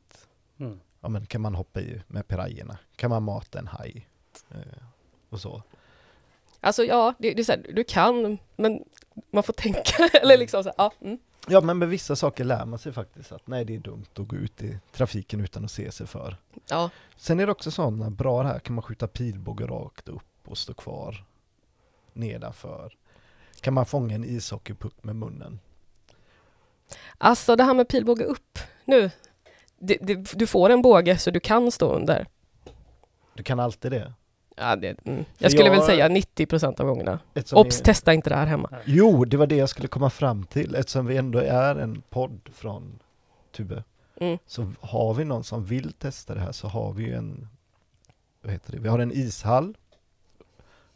[0.58, 0.80] Mm.
[1.00, 2.78] ja men kan man hoppa i med pirajerna?
[2.96, 4.08] Kan man mata en haj?
[4.50, 4.82] Eh,
[5.30, 5.62] och så.
[6.60, 8.84] Alltså ja, det, det är så här, du kan, men
[9.30, 10.08] man får tänka.
[10.22, 10.92] Eller liksom så här, ja.
[11.00, 11.18] Mm.
[11.48, 14.28] Ja men med vissa saker lär man sig faktiskt att nej det är dumt att
[14.28, 16.36] gå ut i trafiken utan att se sig för.
[16.68, 16.90] Ja.
[17.16, 20.74] Sen är det också sådana bra här kan man skjuta pilbåge rakt upp och stå
[20.74, 21.24] kvar
[22.12, 22.96] nedanför.
[23.60, 25.60] Kan man fånga en ishockeypuck med munnen?
[27.18, 29.10] Alltså det här med pilbåge upp nu.
[29.78, 32.26] Det, du får en båge så du kan stå under.
[33.34, 34.12] Du kan alltid det.
[34.56, 35.24] Ja, det, mm.
[35.38, 37.18] Jag skulle väl jag- säga 90 procent av gångerna.
[37.52, 38.70] Obs, vi, testa inte det här hemma.
[38.84, 40.74] jo, det var det jag skulle komma fram till.
[40.74, 42.98] Eftersom vi ändå är en podd från
[43.56, 43.82] Tube
[44.20, 44.38] Mm.
[44.46, 47.48] så har vi någon som vill testa det här så har vi ju en,
[48.42, 49.76] vad heter det, vi har en ishall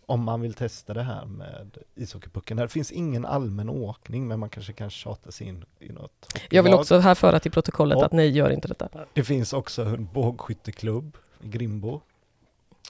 [0.06, 2.56] om man vill testa det här med ishockeypucken.
[2.56, 6.62] Det finns ingen allmän åkning men man kanske kan tjata sig in i något Jag
[6.62, 8.06] vill också här föra till protokollet Ja.
[8.06, 8.88] att nej, gör inte detta.
[9.12, 12.00] Det finns också en bågskytteklubb i Grimbo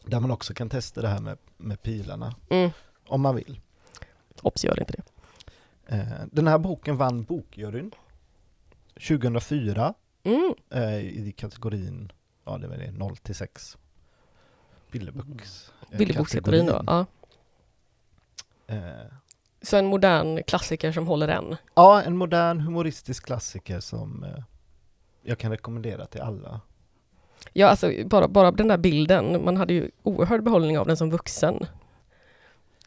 [0.04, 2.70] där man också kan testa det här med, med pilarna Mm.
[3.08, 3.60] om man vill.
[4.42, 5.02] Obs, gör inte det.
[5.96, 7.90] Eh, den här boken vann Bokjuryn
[9.08, 10.54] 2004 Mm.
[10.70, 12.12] eh, i kategorin,
[12.44, 13.78] ja det var det, 0 till 6.
[14.90, 15.72] Bilderboks.
[15.90, 16.82] eh, Bilderbokskategorin då.
[16.86, 17.06] Ja.
[19.62, 21.56] Så en modern klassiker som håller än.
[21.74, 24.26] ja, en modern humoristisk klassiker som
[25.22, 26.60] jag kan rekommendera till alla.
[27.52, 29.44] Ja, alltså bara, bara den där bilden.
[29.44, 31.66] Man hade ju oerhörd behållning av den som vuxen.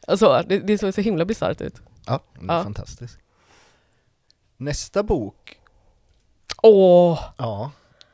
[0.06, 1.82] Alltså, det, det såg så himla bisarrt ut.
[2.06, 2.62] Ja, den är Ja.
[2.62, 3.18] fantastisk.
[4.56, 5.58] Nästa bok
[6.62, 7.20] Åh!
[7.38, 7.70] Ja,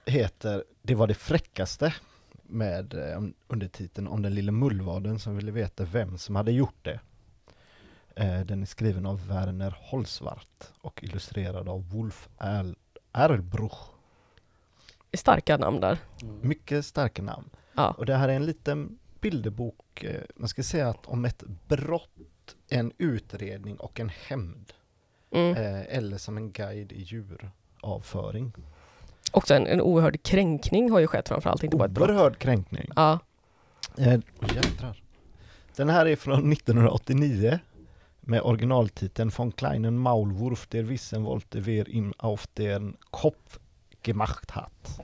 [0.06, 1.94] heter Det var det fräckaste
[2.42, 7.00] med eh, undertiteln om den lille mullvaden som ville veta vem som hade gjort det.
[8.16, 12.76] Eh, den är skriven av Werner Holzwart och illustrerad av Wolf Erl-
[13.12, 13.78] Erlbruch.
[15.12, 15.98] Starka namn där.
[16.40, 17.50] Mycket starka namn.
[17.74, 17.90] Ja.
[17.90, 22.56] Och det här är en liten bilderbok, eh, man ska säga att om ett brott,
[22.68, 24.72] en utredning och en hämnd.
[25.30, 25.56] Mm.
[25.56, 28.52] Eh, eller som en guide i djuravföring.
[29.32, 32.08] Också en, en oerhörd kränkning har ju skett framförallt, inte bara ett brott.
[32.08, 32.88] Oerhörd kränkning.
[32.96, 33.18] Ja.
[33.98, 35.02] Eh, oj, jädrar.
[35.76, 37.58] Den här är från 1989
[38.20, 43.58] med originaltiteln Von kleinen Maulwurf der wissen wollte wer ihm auf den Kopf
[44.08, 45.00] gemacht hat.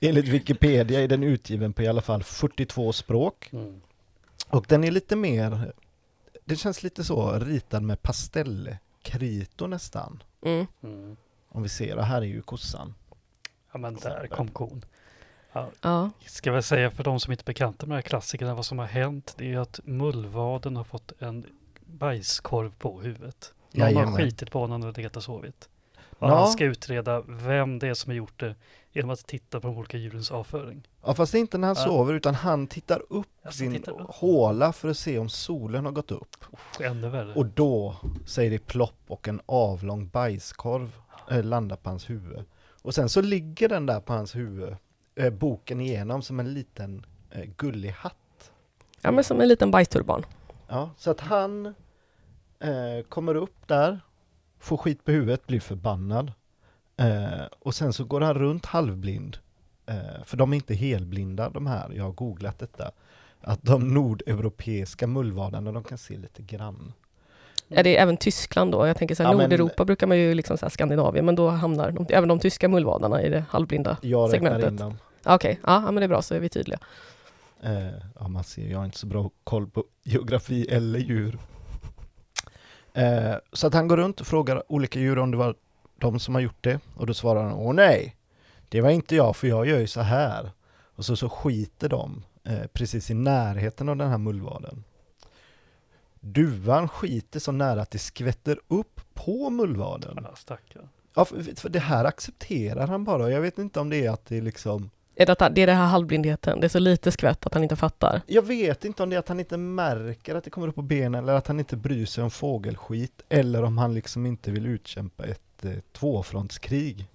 [0.00, 3.80] Enligt Wikipedia är den utgiven på i alla fall 42 språk Mm.
[4.48, 5.72] och den är lite mer,
[6.44, 10.22] det känns lite så ritad med pastellkrito nästan.
[10.42, 10.66] Mm.
[10.82, 11.16] Mm.
[11.48, 12.94] Om vi ser, och här är ju kossan.
[13.72, 14.84] Ja men där kom kon.
[15.52, 16.10] Ja, Ja.
[16.26, 18.78] ska väl säga för de som inte är bekanta med de här klassikerna vad som
[18.78, 19.34] har hänt.
[19.38, 21.46] Det är att mullvaden har fått en
[21.86, 23.54] bajskorv på huvudet.
[23.72, 24.16] Någon har Jajamän.
[24.16, 25.68] skitit på honom och legat och sovit.
[26.18, 26.34] Och Ja.
[26.38, 28.54] han ska utreda vem det är som har gjort det
[28.92, 30.88] genom att titta på de olika djurens avföring.
[31.04, 31.84] Ja fast det är inte när han Ja.
[31.84, 34.10] sover utan han tittar upp Alltså, sin tittar upp.
[34.10, 36.36] håla för att se om solen har gått upp.
[36.52, 37.34] Usch, ännu värre.
[37.34, 37.96] Och då
[38.26, 40.92] säger det plopp och en avlång bajskorv
[41.30, 42.44] eh, landar på hans huvud.
[42.82, 44.76] Och sen så ligger den där på hans huvud,
[45.14, 48.50] eh, boken igenom som en liten eh, gullig hatt.
[49.00, 50.26] ja, men som en liten bajsturban.
[50.68, 51.66] Ja, så att han
[52.60, 54.00] eh, kommer upp där,
[54.64, 56.32] får skit på huvudet, blir förbannad.
[56.96, 59.36] Eh, och sen så går han runt halvblind.
[59.86, 62.90] Eh, för de är inte helblinda de här, jag har googlat detta.
[63.40, 66.92] Att de nordeuropeiska mullvadarna, de kan se lite grann.
[67.68, 68.86] Är det även Tyskland då?
[68.86, 71.34] Jag tänker så här, Ja, men- Nordeuropa brukar man ju liksom så här Skandinavien, men
[71.34, 73.96] då hamnar de, även de tyska mullvadarna i det halvblinda.
[74.02, 74.70] Jag Segmentet.
[74.70, 74.98] in dem.
[75.24, 76.78] Okej, ja men det är bra så är vi tydliga.
[77.62, 77.88] Eh,
[78.20, 81.38] ja, man ser, jag har inte så bra koll på geografi eller djur.
[82.94, 85.54] Eh, så att han går runt och frågar olika djur om det var
[85.98, 86.80] de som har gjort det.
[86.96, 88.16] Och då svarar han, åh nej,
[88.68, 90.50] det var inte jag för jag gör ju så här.
[90.96, 94.84] Och så, så skiter de eh, precis i närheten av den här mullvaden.
[96.20, 100.18] Duvan skiter så nära att det skvätter upp på mullvaden.
[100.22, 100.88] Ja, stackarn.
[101.14, 103.30] Ja, för, för det här accepterar han bara.
[103.30, 105.72] Jag vet inte om det är att det liksom Är det, att det är det
[105.72, 108.22] här halvblindheten, det är så lite skvätt att han inte fattar.
[108.26, 110.82] Jag vet inte om det är att han inte märker att det kommer upp på
[110.82, 114.66] benen eller att han inte bryr sig om fågelskit eller om han liksom inte vill
[114.66, 117.08] utkämpa ett eh, tvåfrontskrig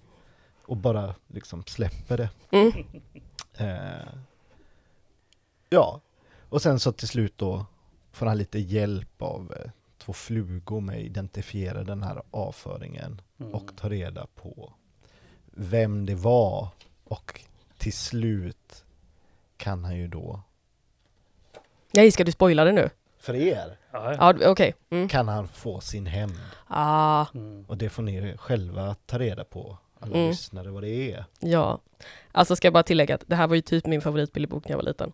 [0.66, 2.30] och bara liksom släpper det.
[2.50, 2.72] Mm.
[3.58, 4.08] Eh,
[5.70, 6.00] ja,
[6.48, 7.66] och sen så till slut då
[8.12, 13.54] får han lite hjälp av eh, två flugor med att identifiera den här avföringen Mm.
[13.54, 14.72] och ta reda på
[15.50, 16.68] vem det var
[17.04, 17.40] och
[17.80, 18.84] till slut
[19.56, 20.40] kan han ju då
[21.92, 22.90] Nej, ska du spoila det nu?
[23.18, 24.50] för er Ja, ja.
[24.50, 24.74] Okej.
[24.90, 25.08] Mm.
[25.08, 26.38] kan han få sin hämnd.
[26.66, 27.64] Ah, Mm.
[27.68, 30.28] Och det får ni själva ta reda på, alla Mm.
[30.28, 31.24] lyssnare, vad det är.
[31.40, 31.80] ja.
[32.32, 34.76] Alltså ska jag bara tillägga att det här var ju typ min favoritbilderbok när jag
[34.76, 35.12] var liten.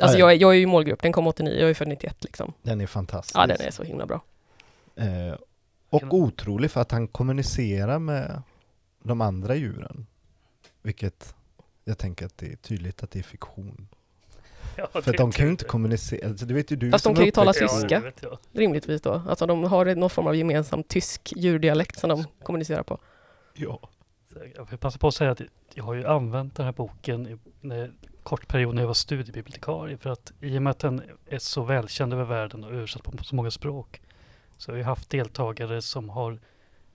[0.00, 0.20] Alltså ja.
[0.20, 2.52] jag, är- jag är ju målgrupp, den kom 89, jag är född 91 liksom.
[2.62, 3.36] Den är fantastisk.
[3.38, 4.20] Ja, den är så himla bra.
[4.96, 5.34] eh,
[5.90, 8.42] och otrolig för att han kommunicerar med
[9.02, 10.06] de andra djuren.
[10.82, 11.34] Vilket
[11.88, 13.88] jag tänker att det är tydligt att det är fiktion.
[14.76, 17.24] Ja, För de kan ju inte kommunicera, alltså, det vet ju du Fast de kan
[17.24, 18.12] ju tala tyska.
[18.20, 18.38] Ja.
[18.52, 19.22] Rimligtvis då.
[19.28, 22.98] Alltså de har någon form av gemensam tysk djurdialekt som de kommunicerar på.
[23.54, 23.80] Ja.
[24.56, 25.40] Jag vill passa på att säga att
[25.74, 29.96] jag har ju använt den här boken i en kort period när jag var studiebibliotekarie
[29.96, 33.24] för att i och med att den är så välkänd över världen och översatt på
[33.24, 34.00] så många språk
[34.56, 36.38] så har vi haft deltagare som har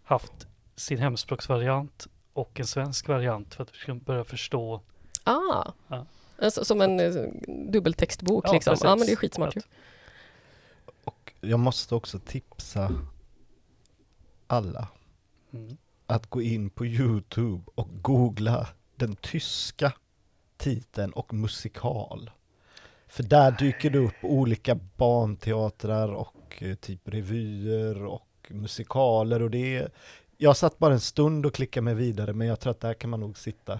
[0.03, 4.81] haft sin hemspråksvariant och en svensk variant för att vi ska börja förstå.
[5.23, 5.71] Ah!
[5.87, 6.05] Ja.
[6.41, 7.25] Alltså, som en eh,
[7.71, 8.71] dubbeltextbok Ja, liksom.
[8.71, 8.83] precis.
[8.83, 9.61] Ja, men det är skitsmart ju.
[11.03, 12.91] Och jag måste också tipsa
[14.47, 14.87] alla
[15.53, 15.77] Mm.
[16.07, 19.93] att gå in på Youtube och googla den tyska
[20.57, 22.31] titeln och musikal.
[23.07, 29.75] För där dyker det upp olika barnteatrar och eh, typ revyer och musikaler och det
[29.77, 29.91] är
[30.43, 33.09] Jag satt bara en stund och klickade mig vidare men jag tror att där kan
[33.09, 33.79] man nog sitta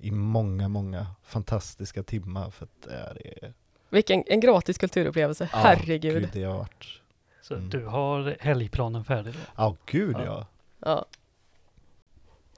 [0.00, 3.52] i många, många fantastiska timmar för att det är
[3.90, 6.12] Vilken en gratis kulturupplevelse, Ja, herregud.
[6.22, 6.86] Gud, det har varit
[7.42, 7.70] Så Mm.
[7.70, 9.38] du har helgplanen färdig då?
[9.56, 10.46] Ja, gud Ja.
[10.80, 11.06] ja.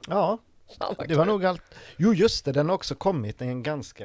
[0.08, 0.38] Ja.
[1.08, 1.62] Det var nog allt.
[1.96, 4.04] Jo just det, den har också kommit i en ganska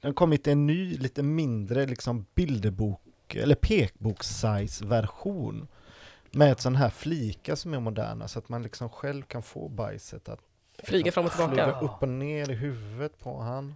[0.00, 5.68] Den har kommit en ny, lite mindre liksom bilderbok eller pekboks-size version
[6.34, 9.68] Med ett sån här flika som är moderna så att man liksom själv kan få
[9.68, 10.40] bajset att
[10.82, 11.80] Flyger fram och flyga tillbaka.
[11.84, 13.74] upp och ner i huvudet på han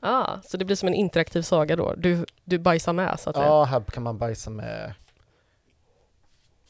[0.00, 1.94] Ah, så det blir som en interaktiv saga då.
[1.94, 3.46] Du, du bajsar med så att säga.
[3.48, 4.94] Ja, här kan man bajsa med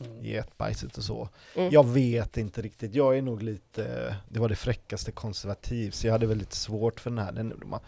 [0.00, 0.24] Mm.
[0.24, 1.70] getbajset och så Mm.
[1.72, 6.12] Jag vet inte riktigt, jag är nog lite, det var det fräckaste konservativ så jag
[6.12, 7.80] hade väldigt svårt för den här, den, de har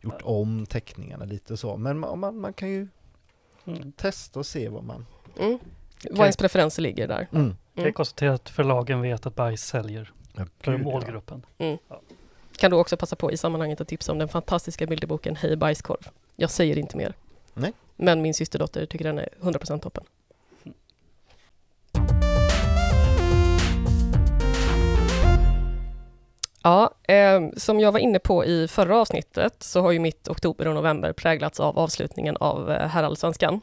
[0.00, 2.88] gjort om teckningarna lite och så, men man, man, man kan ju
[3.66, 3.92] Mm.
[3.92, 5.06] testa och se vad man...
[5.38, 5.58] Mm.
[6.10, 7.16] Vad ens preferenser ligger där.
[7.16, 7.28] Mm.
[7.30, 7.42] Kan
[7.76, 7.86] Mm.
[7.86, 10.84] jag konstatera att förlagen vet att bajs säljer Ja, för gud, ja.
[10.84, 11.46] målgruppen.
[12.56, 16.08] Kan du också passa på i sammanhanget att tipsa om den fantastiska bilderboken Hej bajskorv.
[16.36, 17.14] Jag säger inte mer.
[17.54, 17.72] Nej.
[17.96, 20.04] Men min systerdotter tycker den är 100% toppen.
[26.62, 30.68] Ja, eh, som jag var inne på i förra avsnittet så har ju mitt oktober
[30.68, 33.60] och november präglats av avslutningen av eh, herrallsvenskan.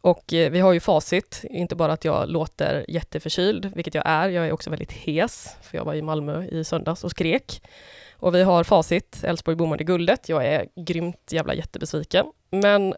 [0.00, 4.28] Och eh, vi har ju facit, inte bara att jag låter jätteförkyld, vilket jag är,
[4.28, 7.62] jag är också väldigt hes, för jag var i Malmö i söndags och skrek.
[8.12, 12.26] Och vi har facit, Elfsborg bommade guldet, jag är grymt jävla jättebesviken.
[12.50, 12.94] Men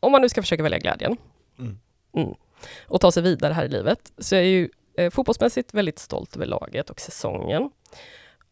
[0.00, 1.16] om man nu ska försöka välja glädjen
[1.58, 1.78] Mm.
[2.16, 2.34] mm,
[2.86, 6.36] och ta sig vidare här i livet, så är jag ju eh, fotbollsmässigt väldigt stolt
[6.36, 7.70] över laget och säsongen.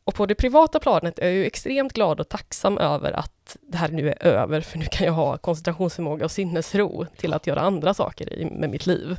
[0.05, 3.79] Och på det privata planet är jag ju extremt glad och tacksam över att det
[3.79, 7.61] här nu är över, för nu kan jag ha koncentrationsförmåga och sinnesro till att göra
[7.61, 9.17] andra saker i, med mitt liv.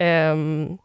[0.00, 0.78] Um,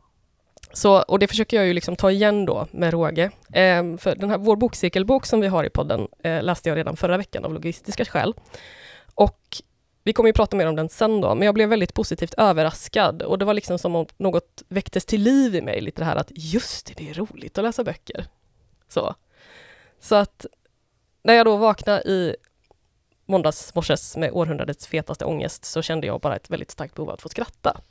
[0.73, 3.31] så, och det försöker jag ju liksom ta igen då med råge.
[3.47, 6.97] Um, för den här, vår bokcirkelbok som vi har i podden uh, läste jag redan
[6.97, 8.33] förra veckan av logistiska skäl.
[9.15, 9.61] Och
[10.03, 13.21] vi kommer ju prata mer om den sen då, men jag blev väldigt positivt överraskad
[13.21, 16.15] och det var liksom som om något väcktes till liv i mig, lite det här
[16.15, 18.27] att just det, det är roligt att läsa böcker.
[18.91, 19.15] Så.
[19.99, 20.45] Så att
[21.23, 22.35] när jag då vaknade i
[23.25, 27.13] måndags morses med århundradets fetaste ångest så kände jag bara ett väldigt starkt behov av
[27.13, 27.81] att få skratta.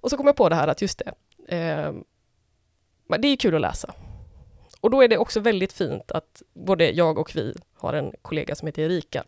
[0.00, 1.12] Och så kom jag på det här att just det,
[1.56, 1.92] eh,
[3.18, 3.94] det är kul att läsa.
[4.80, 8.54] Och då är det också väldigt fint att både jag och vi har en kollega
[8.54, 9.24] som heter Erika.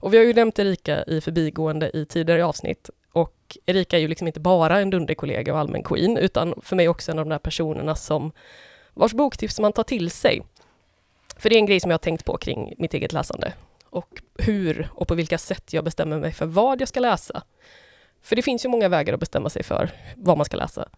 [0.00, 2.90] Och vi har ju nämnt Erika i förbigående i tidigare avsnitt.
[3.12, 6.88] Och Erika är ju liksom inte bara en dunderkollega och allmän queen, utan för mig
[6.88, 8.32] också en av de där personerna som
[8.98, 10.42] vars boktips man tar till sig.
[11.36, 13.52] För det är en grej som jag har tänkt på kring mitt eget läsande.
[13.90, 17.42] Och hur och på vilka sätt jag bestämmer mig för vad jag ska läsa.
[18.22, 20.88] För det finns ju många vägar att bestämma sig för vad man ska läsa.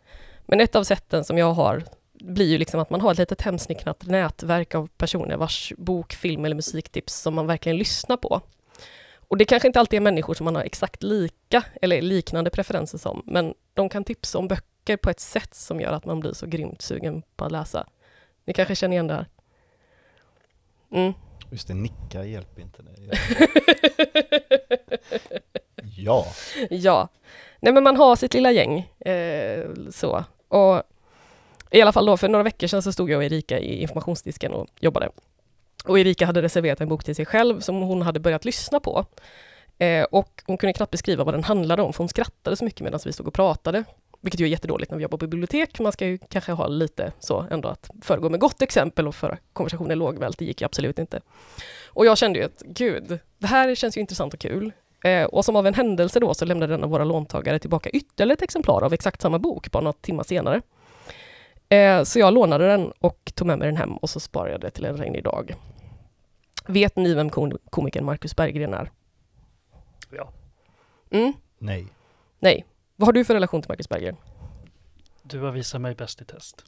[0.47, 3.43] Men ett av sätten som jag har blir ju liksom att man har ett litet
[3.43, 8.41] hemsnickrat nätverk av personer vars bok, film eller musiktips som man verkligen lyssnar på.
[9.29, 12.99] Och det kanske inte alltid är människor som man har exakt lika eller liknande preferenser
[12.99, 16.33] som, men de kan tipsa om böcker på ett sätt som gör att man blir
[16.33, 17.87] så grymt sugen på att läsa.
[18.45, 19.27] Ni kanske känner igen det här?
[20.93, 21.13] Mm.
[21.51, 22.83] Just det, nicka hjälper inte.
[22.83, 23.17] Det.
[25.97, 26.27] Ja.
[26.71, 27.09] Ja.
[27.61, 28.79] Nej men man har sitt lilla gäng.
[29.01, 30.25] Eh, så.
[30.49, 30.83] Och
[31.71, 34.53] i alla fall då för några veckor sedan så stod jag och Erika i informationsdisken
[34.53, 35.11] och jobbade.
[35.85, 39.07] Och Erika hade reserverat en bok till sig själv som hon hade börjat lyssna på.
[39.79, 42.81] Eh, och hon kunde knappt beskriva vad den handlade om för hon skrattade så mycket
[42.81, 43.85] medan vi stod och pratade.
[44.21, 45.81] Vilket ju är jättedåligt när vi jobbar på bibliotek.
[45.81, 49.39] Man ska ju kanske ha lite så ändå att föregå med gott exempel och föra
[49.53, 50.39] konversationen lågmält.
[50.39, 51.21] Det gick ju absolut inte.
[51.87, 54.73] Och jag kände ju att gud, det här känns ju intressant och kul.
[55.05, 58.33] Eh, och som av en händelse då så lämnade en av våra låntagare tillbaka ytterligare
[58.33, 60.63] ett exemplar av exakt samma bok bara några timmar senare.
[61.69, 64.61] Eh, så jag lånade den och tog med mig den hem och så sparade jag
[64.61, 65.55] det till en regnig dag.
[66.67, 68.91] Vet ni vem kom komikern Marcus Berggren är?
[70.11, 70.33] Ja.
[71.11, 71.33] Mm?
[71.59, 71.87] Nej.
[72.39, 72.65] Nej.
[73.01, 74.17] Vad har du för relation till Marcus Berggren?
[75.23, 76.65] Du har visat mig Bäst i test.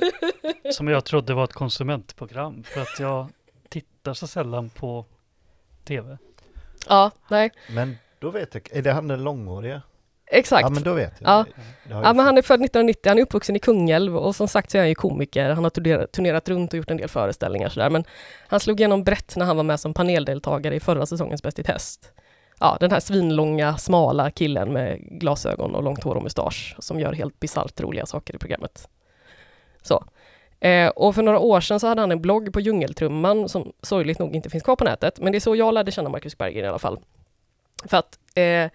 [0.72, 3.28] Som jag trodde var ett konsumentprogram för att jag
[3.68, 5.04] tittar så sällan på
[5.84, 6.18] tv.
[6.88, 9.82] Ja, nej, Men då vet jag, är det han den långhåriga?
[10.26, 10.62] exakt.
[10.62, 11.30] Ja men då vet jag.
[11.30, 11.44] Ja.
[11.88, 14.78] Ja, men han är född 1990, han är uppvuxen i Kungälv och som sagt så
[14.78, 15.50] är han ju komiker.
[15.50, 18.04] Han har turnerat, turnerat runt och gjort en del föreställningar sådär, men
[18.48, 21.62] han slog igenom brett när han var med som paneldeltagare i förra säsongens Bäst i
[21.62, 22.11] test.
[22.62, 27.12] Ja, den här svinlånga, smala killen med glasögon och långt hår och mustasch som gör
[27.12, 28.88] helt bisarrt roliga saker i programmet.
[29.82, 30.04] Så.
[30.60, 34.18] Eh, och för några år sedan så hade han en blogg på Djungeltrumman som sorgligt
[34.18, 36.64] nog inte finns kvar på nätet, men det är så jag lärde känna Marcus Berggren
[36.64, 36.98] i alla fall.
[37.84, 38.70] För att eh,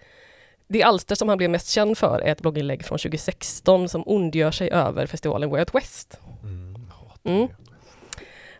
[0.66, 4.50] det alster som han blev mest känd för är ett blogginlägg från 2016 som ondgör
[4.50, 6.20] sig över festivalen Way Out West.
[6.42, 6.86] Mm,
[7.24, 7.48] Mm.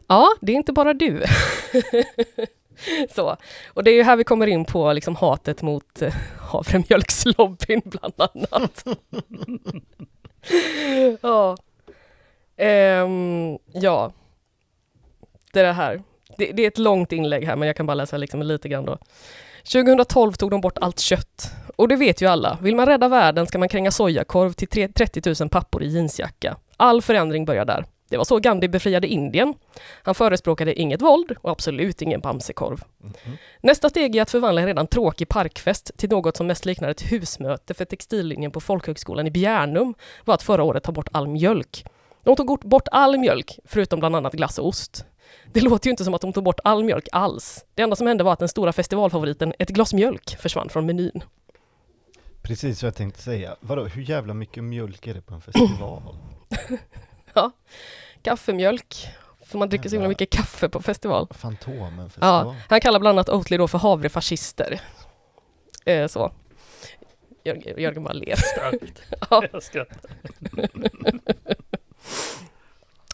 [0.07, 1.25] Ja, det är inte bara du.
[3.15, 3.37] Så.
[3.67, 8.15] Och det är ju här vi kommer in på liksom hatet mot eh, havremjölkslobbyn bland
[8.17, 8.85] annat.
[11.21, 11.57] ja.
[13.05, 14.13] Um, ja.
[15.53, 16.03] Det är det här.
[16.39, 18.85] Det, det är ett långt inlägg här, men jag kan bara läsa liksom lite grann
[18.85, 18.99] då.
[19.73, 21.53] 2012 tog de bort allt kött.
[21.77, 22.59] Och det vet ju alla.
[22.63, 26.57] Vill man rädda världen ska man kränga sojakorv till 30 000 pappor i jeansjacka.
[26.77, 27.85] All förändring börjar där.
[28.09, 29.55] Det var så Gandhi befriade Indien.
[30.03, 32.83] Han förespråkade inget våld och absolut ingen bamsekorv.
[32.99, 33.37] Mhm.
[33.61, 37.13] Nästa steg är att förvandla en redan tråkig parkfest till något som mest liknar ett
[37.13, 39.95] husmöte för textillinjen på Folkhögskolan i Bjärnum
[40.25, 41.85] var att förra året ta bort all mjölk.
[42.23, 45.05] De tog bort all mjölk, förutom bland annat glass och ost.
[45.53, 47.65] Det låter ju inte som att de tog bort all mjölk alls.
[47.75, 51.23] Det enda som hände var att den stora festivalfavoriten, ett glas mjölk, försvann från menyn.
[52.43, 53.57] Precis vad jag tänkte säga.
[53.61, 56.03] Vadå, hur jävla mycket mjölk är det på en festival?
[58.23, 59.09] Kaffemjölk.
[59.47, 61.29] För man dricker så himla mycket kaffe på festival.
[61.31, 62.47] Fantomen festival.
[62.47, 64.81] Ja, han kallar bland annat Oatly då för havrefascister.
[65.85, 66.33] Eh, så.
[67.45, 68.39] Jörgen, Jörgen bara ler.
[69.31, 69.43] Ja.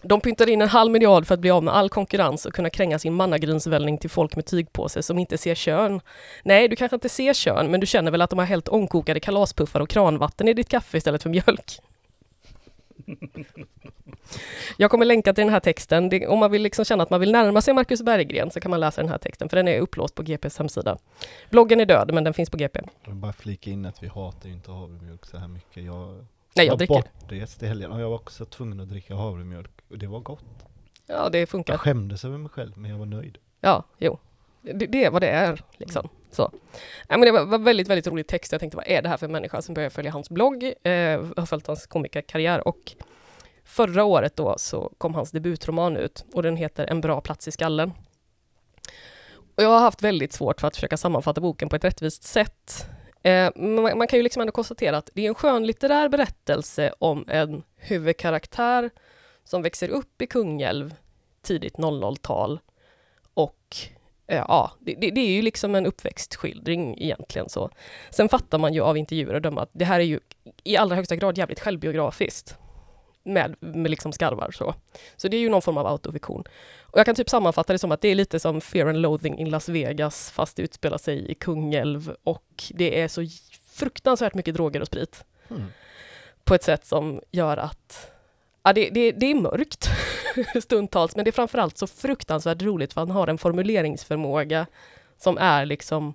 [0.02, 2.70] De pyntar in en halv miljard för att bli av med all konkurrens och kunna
[2.70, 6.00] kränga sin mannagrynsvällning till folk med tygpåse som inte ser kön.
[6.42, 9.20] Nej, du kanske inte ser kön, men du känner väl att de har hällt ångkokade
[9.20, 11.80] kalaspuffar och kranvatten i ditt kaffe istället för mjölk?
[14.76, 16.08] Jag kommer länka till den här texten.
[16.08, 18.70] Det, om man vill liksom känna att man vill närma sig Marcus Berggren så kan
[18.70, 20.98] man läsa den här texten, för den är upplåst på GPs hemsida.
[21.50, 22.80] Bloggen är död, men den finns på GP.
[23.02, 25.84] Jag vill bara flika in att vi hatar inte havremjölk så här mycket.
[25.84, 26.26] Jag
[26.56, 26.94] Nej, jag var dricker.
[26.94, 30.44] bortrest i helgen och jag var också tvungen att dricka havremjölk och det var gott.
[31.06, 31.72] Ja, det funkar.
[31.72, 33.38] Jag skämdes över mig själv men jag var nöjd.
[33.60, 34.18] Ja, jo.
[34.62, 36.08] Det, det är vad det är, liksom.
[36.34, 36.50] Så.
[37.08, 38.52] Ja, men det var, var väldigt, väldigt rolig text.
[38.52, 40.64] Jag tänkte, vad är det här för människa som börjar följa hans blogg?
[40.64, 42.92] Eh, har följt hans komikerkarriär och
[43.64, 47.52] förra året då så kom hans debutroman ut och den heter En bra plats i
[47.52, 47.92] skallen.
[49.56, 52.86] Och jag har haft väldigt svårt för att försöka sammanfatta boken på ett rättvist sätt.
[53.22, 57.24] Eh, man, man kan ju liksom ändå konstatera att det är en skönlitterär berättelse om
[57.28, 58.90] en huvudkaraktär
[59.44, 60.94] som växer upp i Kungälv
[61.42, 62.60] tidigt 00-tal
[63.34, 63.76] och
[64.26, 67.70] ja, det, det, det är ju liksom en uppväxtskildring egentligen så.
[68.10, 70.20] Sen fattar man ju av intervjuer och döma att det här är ju
[70.64, 72.58] i allra högsta grad jävligt självbiografiskt
[73.24, 74.74] med, med liksom skarvar så.
[75.16, 76.44] Så det är ju någon form av autofiktion.
[76.82, 79.38] Och jag kan typ sammanfatta det som att det är lite som Fear and Loathing
[79.38, 83.26] in Las Vegas fast det utspelar sig i Kungälv och det är så
[83.74, 85.62] fruktansvärt mycket droger och sprit Mm.
[86.44, 88.10] på ett sätt som gör att
[88.64, 89.88] ja, det, det, det är mörkt
[90.62, 94.66] stundtals, men det är framförallt så fruktansvärt roligt för han har en formuleringsförmåga
[95.18, 96.14] som är liksom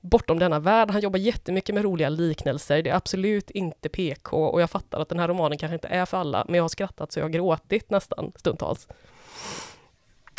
[0.00, 0.90] bortom denna värld.
[0.90, 2.82] Han jobbar jättemycket med roliga liknelser.
[2.82, 6.06] Det är absolut inte PK och jag fattar att den här romanen kanske inte är
[6.06, 8.88] för alla, men jag har skrattat så jag har gråtit nästan stundtals.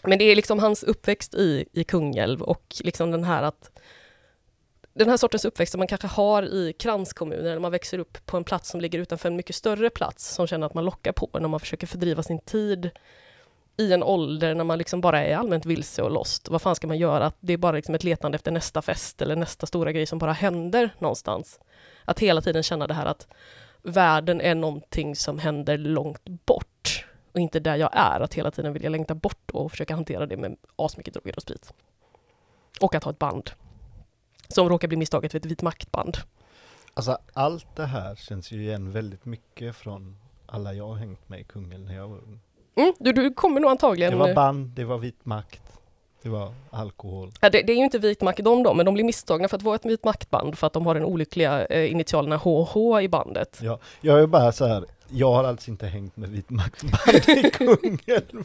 [0.03, 3.71] Men det är liksom hans uppväxt i, i Kungälv och liksom den här att
[4.99, 8.37] den här sortens uppväxt som man kanske har i kranskommuner, eller man växer upp på
[8.37, 11.29] en plats som ligger utanför en mycket större plats, som känner att man lockar på
[11.33, 12.89] en och man försöker fördriva sin tid
[13.77, 16.49] i en ålder när man liksom bara är allmänt vilse och lost.
[16.49, 17.31] Vad fan ska man göra?
[17.39, 20.33] Det är bara liksom ett letande efter nästa fest eller nästa stora grej som bara
[20.33, 21.59] händer någonstans.
[22.05, 23.27] Att hela tiden känna det här att
[23.81, 28.19] världen är någonting som händer långt bort och inte där jag är.
[28.19, 31.73] Att hela tiden vilja längta bort och försöka hantera det med asmycket droger och sprit.
[32.81, 33.51] Och att ha ett band
[34.53, 36.17] som råkar bli misstaget för ett vit maktband.
[36.93, 41.39] Alltså allt det här känns ju igen väldigt mycket från alla jag har hängt med
[41.39, 42.39] i Kungälv när jag var ung.
[42.75, 44.11] Mm, du, du kommer nog antagligen...
[44.11, 45.61] Det var band, det var vit makt,
[46.21, 47.31] det var alkohol.
[47.41, 49.57] Ja, det, det är ju inte vit makt de då, men de blir misstagna för
[49.57, 53.07] att vara ett vit maktband för att de har den olyckliga eh, initialerna HH i
[53.07, 53.59] bandet.
[53.61, 57.49] Ja, jag är bara så här, jag har alltså inte hängt med vit maktband i
[57.49, 58.43] Kungälv.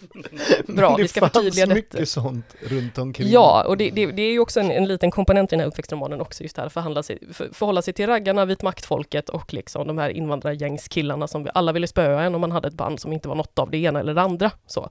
[0.66, 1.74] Bra, det vi ska förtydliga detta.
[1.74, 3.28] mycket sånt runt omkring.
[3.30, 5.66] Ja, och det, det, det är ju också en, en liten komponent i den här
[5.66, 9.54] uppväxtromanen också, just det här förhandla sig, för, förhålla sig till raggarna, vit maktfolket och
[9.54, 13.00] liksom de här invandrargängskillarna som vi alla ville spöa en om man hade ett band
[13.00, 14.50] som inte var något av det ena eller det andra.
[14.66, 14.90] Så.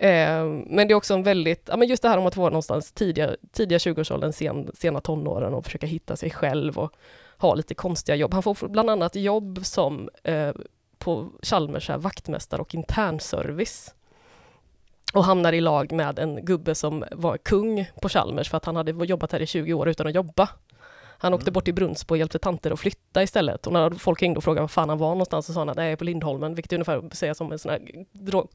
[0.00, 2.50] Eh, men det är också en väldigt, ja men just det här om att vara
[2.50, 6.92] någonstans tidiga, tidiga 20-årsåldern, sen, sena tonåren och försöka hitta sig själv och
[7.40, 8.34] ha lite konstiga jobb.
[8.34, 10.52] Han får bland annat jobb som eh,
[10.98, 13.94] på Chalmers här, vaktmästare och internservice.
[15.14, 18.76] Och hamnar i lag med en gubbe som var kung på Chalmers för att han
[18.76, 20.48] hade jobbat här i 20 år utan att jobba.
[21.18, 21.52] Han åkte Mm.
[21.52, 23.66] bort till Brunnsbo och hjälpte tanter att flytta istället.
[23.66, 25.76] Och när folk ringde och frågade var fan han var någonstans så sa han att
[25.76, 27.80] nej, på Lindholmen, vilket är ungefär säga som en sån här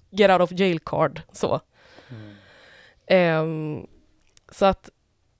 [0.10, 1.22] get out of jail card.
[1.32, 1.60] Så.
[3.08, 3.88] Ehm,
[4.52, 4.90] så att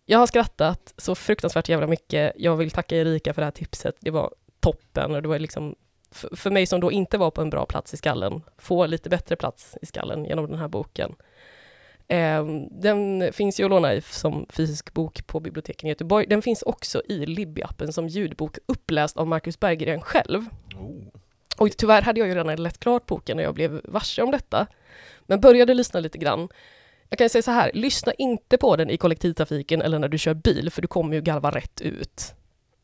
[0.06, 2.34] jag har skrattat så fruktansvärt jävla mycket.
[2.36, 3.96] Jag vill tacka Erika för det här tipset.
[4.00, 5.76] Det var toppen och det var liksom
[6.12, 9.36] för, mig som då inte var på en bra plats i skallen, få lite bättre
[9.36, 11.16] plats i skallen genom den här boken.
[12.08, 16.28] Ehm, den finns ju att låna i som fysisk bok på biblioteken i Göteborg.
[16.28, 20.46] Den finns också i Libby-appen som ljudbok uppläst av Marcus Berggren själv.
[20.76, 21.04] Oh.
[21.58, 24.68] Och tyvärr hade jag ju redan läst klart boken när jag blev varse om detta.
[25.26, 26.50] Men började lyssna lite grann.
[27.10, 30.34] Jag kan säga så här, lyssna inte på den i kollektivtrafiken eller när du kör
[30.34, 32.36] bil, för du kommer ju garva rätt ut.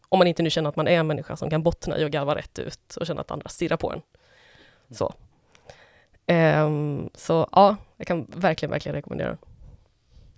[0.09, 2.11] Om man inte nu känner att man är en människa som kan bottna i att
[2.11, 4.01] garva rätt ut och känna att andra stirrar på en.
[4.89, 5.13] Så.
[6.25, 9.37] Ehm, så ja, jag kan verkligen, verkligen rekommendera den.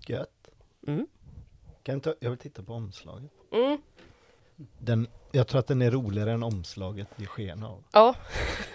[0.07, 0.49] Gött.
[0.87, 1.07] Mm.
[1.83, 3.31] Kan inte, jag vill titta på omslaget.
[3.51, 3.81] Mm.
[4.77, 7.83] Den, jag tror att den är roligare än omslaget ger sken av.
[7.91, 8.15] Ja.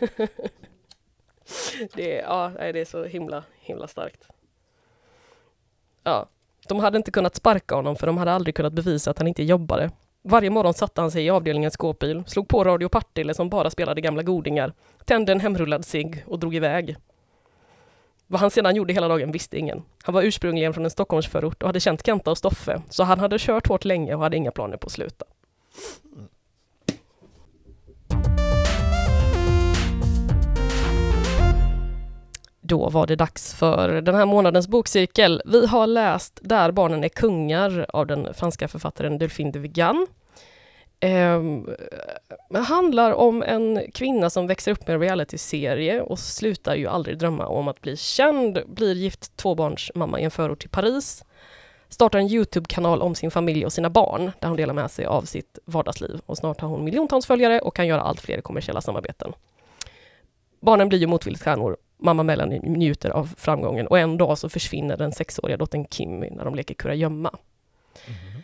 [1.94, 4.28] det, är, ja, det är så himla, himla starkt.
[6.08, 6.28] Ja.
[6.68, 9.42] De hade inte kunnat sparka honom för de hade aldrig kunnat bevisa att han inte
[9.42, 9.90] jobbade.
[10.22, 14.00] Varje morgon satte han sig i avdelningens skåpbil, slog på Radio Partille som bara spelade
[14.00, 14.72] gamla godingar,
[15.04, 16.96] tände en hemrullad cigg och drog iväg.
[18.26, 19.82] Vad han sedan gjorde hela dagen visste ingen.
[20.02, 23.38] Han var ursprungligen från en Stockholmsförort och hade känt Kenta och Stoffe, så han hade
[23.38, 25.24] kört hårt länge och hade inga planer på att sluta.
[32.68, 35.42] Då var det dags för den här månadens bokcirkel.
[35.44, 40.06] Vi har läst Där barnen är kungar av den franska författaren Delphine de Vigan.
[41.00, 41.70] Ehm,
[42.50, 47.18] det handlar om en kvinna som växer upp med en realityserie och slutar ju aldrig
[47.18, 51.24] drömma om att bli känd, blir gift tvåbarnsmamma i en förort till Paris,
[51.88, 55.22] startar en Youtube-kanal om sin familj och sina barn där hon delar med sig av
[55.22, 59.32] sitt vardagsliv och snart har hon miljontals följare och kan göra allt fler kommersiella samarbeten.
[60.60, 64.96] Barnen blir ju motvilligt stjärnor mamma Melanie njuter av framgången och en dag så försvinner
[64.96, 67.30] den sexåriga dottern Kimmy när de leker kurragömma.
[68.08, 68.42] Mhm.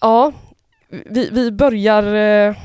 [0.00, 0.32] Ja,
[0.88, 2.56] vi, vi börjar eh,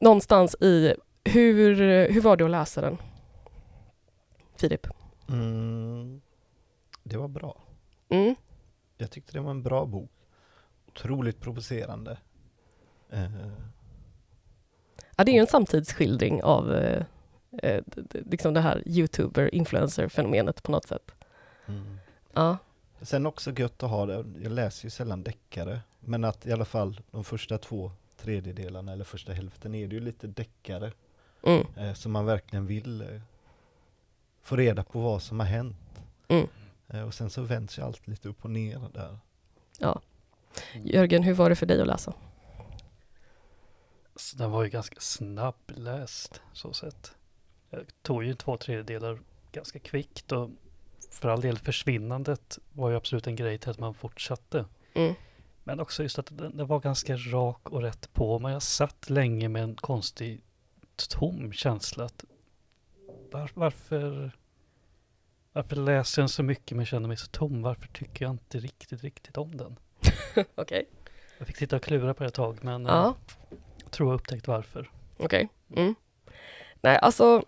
[0.00, 0.94] någonstans i
[1.24, 1.74] hur,
[2.12, 2.98] hur var det att läsa den?
[4.56, 4.86] Filip?
[5.28, 6.20] Mm,
[7.02, 7.62] det var bra.
[8.08, 8.34] Mm.
[8.96, 10.10] Jag tyckte det var en bra bok.
[10.88, 12.18] Otroligt provocerande.
[13.10, 13.30] Eh,
[15.16, 17.04] Ja, det är ju en samtidsskildring av eh,
[17.58, 21.12] eh, liksom det här youtuber-influencer-fenomenet på något sätt.
[21.66, 21.98] mm.
[22.32, 22.58] Ja,
[23.02, 26.64] Sen också gött att ha det, jag läser ju sällan deckare, men att i alla
[26.64, 30.92] fall de första två tredjedelarna eller första hälften är det ju lite deckare.
[31.42, 33.20] mm, Eh, så man verkligen vill eh,
[34.42, 35.76] få reda på vad som har hänt.
[36.28, 36.46] Mm.
[36.88, 39.18] Eh, och sen så vänds ju allt lite upp och ner där.
[39.78, 40.00] ja.
[40.84, 42.12] Jörgen, hur var det för dig att läsa?
[44.16, 47.14] Så den var ju ganska snabbläst så sett.
[47.70, 49.18] Jag tog ju två tredjedelar
[49.52, 50.50] ganska kvickt och
[51.10, 54.64] för all del försvinnandet var ju absolut en grej till att man fortsatte.
[54.94, 55.14] Mm.
[55.64, 58.38] Men också just att den, den var ganska rak och rätt på.
[58.38, 60.40] Men jag satt länge med en konstig
[61.08, 62.04] tom känsla.
[62.04, 62.24] Att
[63.32, 64.32] var, varför,
[65.52, 67.62] varför läser jag så mycket men känner mig så tom?
[67.62, 69.76] Varför tycker jag inte riktigt, riktigt om den?
[70.54, 70.88] Okej.
[71.38, 73.16] Jag fick sitta och klura på det ett tag men eh, Ja,
[73.82, 74.90] jag tror jag upptäckt varför.
[75.16, 75.48] okej.
[75.76, 75.94] Mm.
[76.80, 77.44] Nej, alltså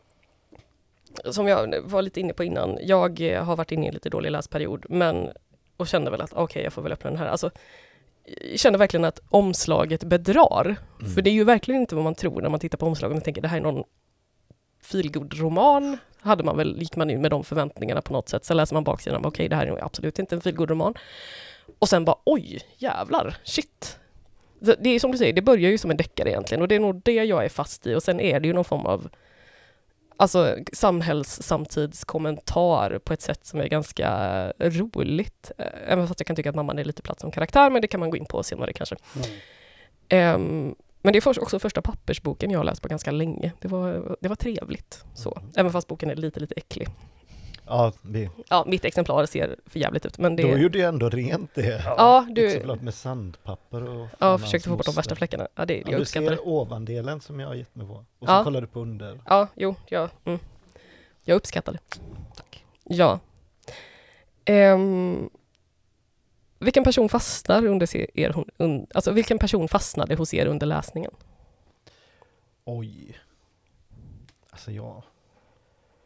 [1.30, 4.10] som jag var lite inne på innan, jag eh, har varit inne i en lite
[4.10, 5.30] dålig läsperiod, men
[5.76, 7.26] och kände väl att okej, jag får väl öppna den här.
[7.26, 7.50] Alltså,
[8.50, 10.76] jag kände verkligen att omslaget bedrar.
[11.00, 11.12] Mm.
[11.14, 13.24] För det är ju verkligen inte vad man tror när man tittar på omslaget och
[13.24, 13.84] tänker det här är någon
[14.82, 15.98] feelgood-roman.
[16.20, 18.44] Hade man väl, gick man in med de förväntningarna på något sätt.
[18.44, 20.94] Sen läser man baksidan okej, det här är absolut inte en feelgood-roman.
[21.78, 23.98] Och sen bara, oj, jävlar, shit.
[24.58, 26.74] Det det är som du säger, det börjar ju som en deckare egentligen och det
[26.74, 29.08] är nog det jag är fast i och sen är det ju någon form av
[30.22, 34.08] alltså samhällssamtidskommentar på ett sätt som är ganska
[34.58, 35.50] roligt.
[35.58, 37.88] Eh, Även fast jag kan tycka att mamman är lite platt som karaktär, men det
[37.88, 38.96] kan man gå in på senare kanske.
[40.08, 43.52] Ehm, men det är också första pappersboken jag har läst på ganska länge.
[43.60, 45.04] Det var, det var trevligt.
[45.14, 45.36] Så.
[45.36, 45.50] Mm.
[45.56, 46.88] Även fast boken är lite, lite äcklig.
[47.72, 50.42] Ja, vi, Ja, mitt exemplar ser för jävligt ut, men det...
[50.42, 51.82] då gjorde jag ändå rent det.
[51.84, 52.46] ja, du...
[52.46, 55.48] Exemplar med sandpapper och Ja, försökte få bort de värsta fläckarna.
[55.54, 56.06] Ja, det, Ja, jag du det.
[56.06, 57.92] ser ovandelen som jag har gett mig på.
[57.92, 58.44] Och så Ja.
[58.44, 59.20] kollar du på under.
[59.26, 60.38] Ja, jo, ja, mm.
[61.24, 62.00] Jag uppskattar det.
[62.36, 62.64] Tack.
[62.84, 63.20] Ja.
[64.44, 65.30] Ehm,
[66.58, 71.10] vilken person fastnar under er, hon- un, alltså vilken person fastnade hos er under läsningen?
[72.64, 73.18] Oj.
[74.50, 75.02] Alltså ja.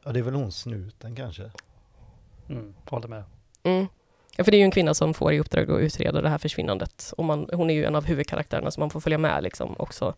[0.04, 1.50] Ja, det är väl hon snuten kanske.
[2.48, 3.24] Mm, håller med.
[3.62, 3.86] Mm.
[4.36, 6.38] Ja, för det är ju en kvinna som får i uppdrag att utreda det här
[6.38, 7.12] försvinnandet.
[7.16, 10.14] Och man, hon är ju en av huvudkaraktärerna som man får följa med liksom också.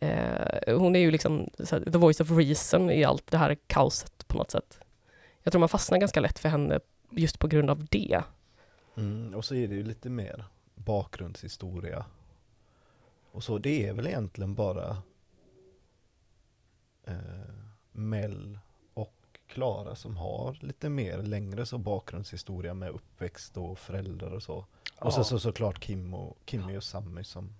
[0.00, 3.56] Eh, hon är ju liksom så här, the voice of reason i allt det här
[3.66, 4.78] kaoset på något sätt.
[5.42, 6.80] Jag tror man fastnar ganska lätt för henne
[7.10, 8.22] just på grund av det.
[8.96, 12.04] Mm, och så är det ju lite mer bakgrundshistoria.
[13.32, 14.96] Och så, det är väl egentligen bara
[17.06, 17.14] eh,
[17.92, 18.58] Mel
[19.46, 24.66] Klara som har lite mer längre så bakgrundshistoria med uppväxt och föräldrar och så.
[24.98, 25.24] Och så, Ja.
[25.24, 27.54] så såklart Kim och, Kimmy och Sammy som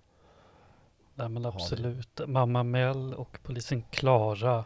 [1.15, 2.21] Nej men absolut.
[2.27, 4.65] Mamma Mel och polisen Klara,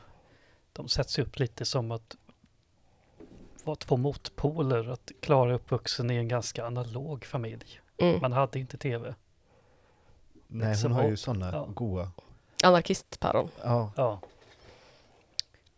[0.74, 2.18] de sätts ju upp lite som att
[3.64, 4.90] vara två motpoler.
[4.90, 7.82] Att Klara är uppvuxen i en ganska analog familj.
[7.98, 8.22] Mm.
[8.22, 9.16] Man hade inte tv.
[10.48, 11.66] Nej Liksom hon har ju sådana ja.
[11.74, 12.12] goa
[12.64, 13.50] Anarkistpäron.
[13.64, 14.20] Ja, Ja.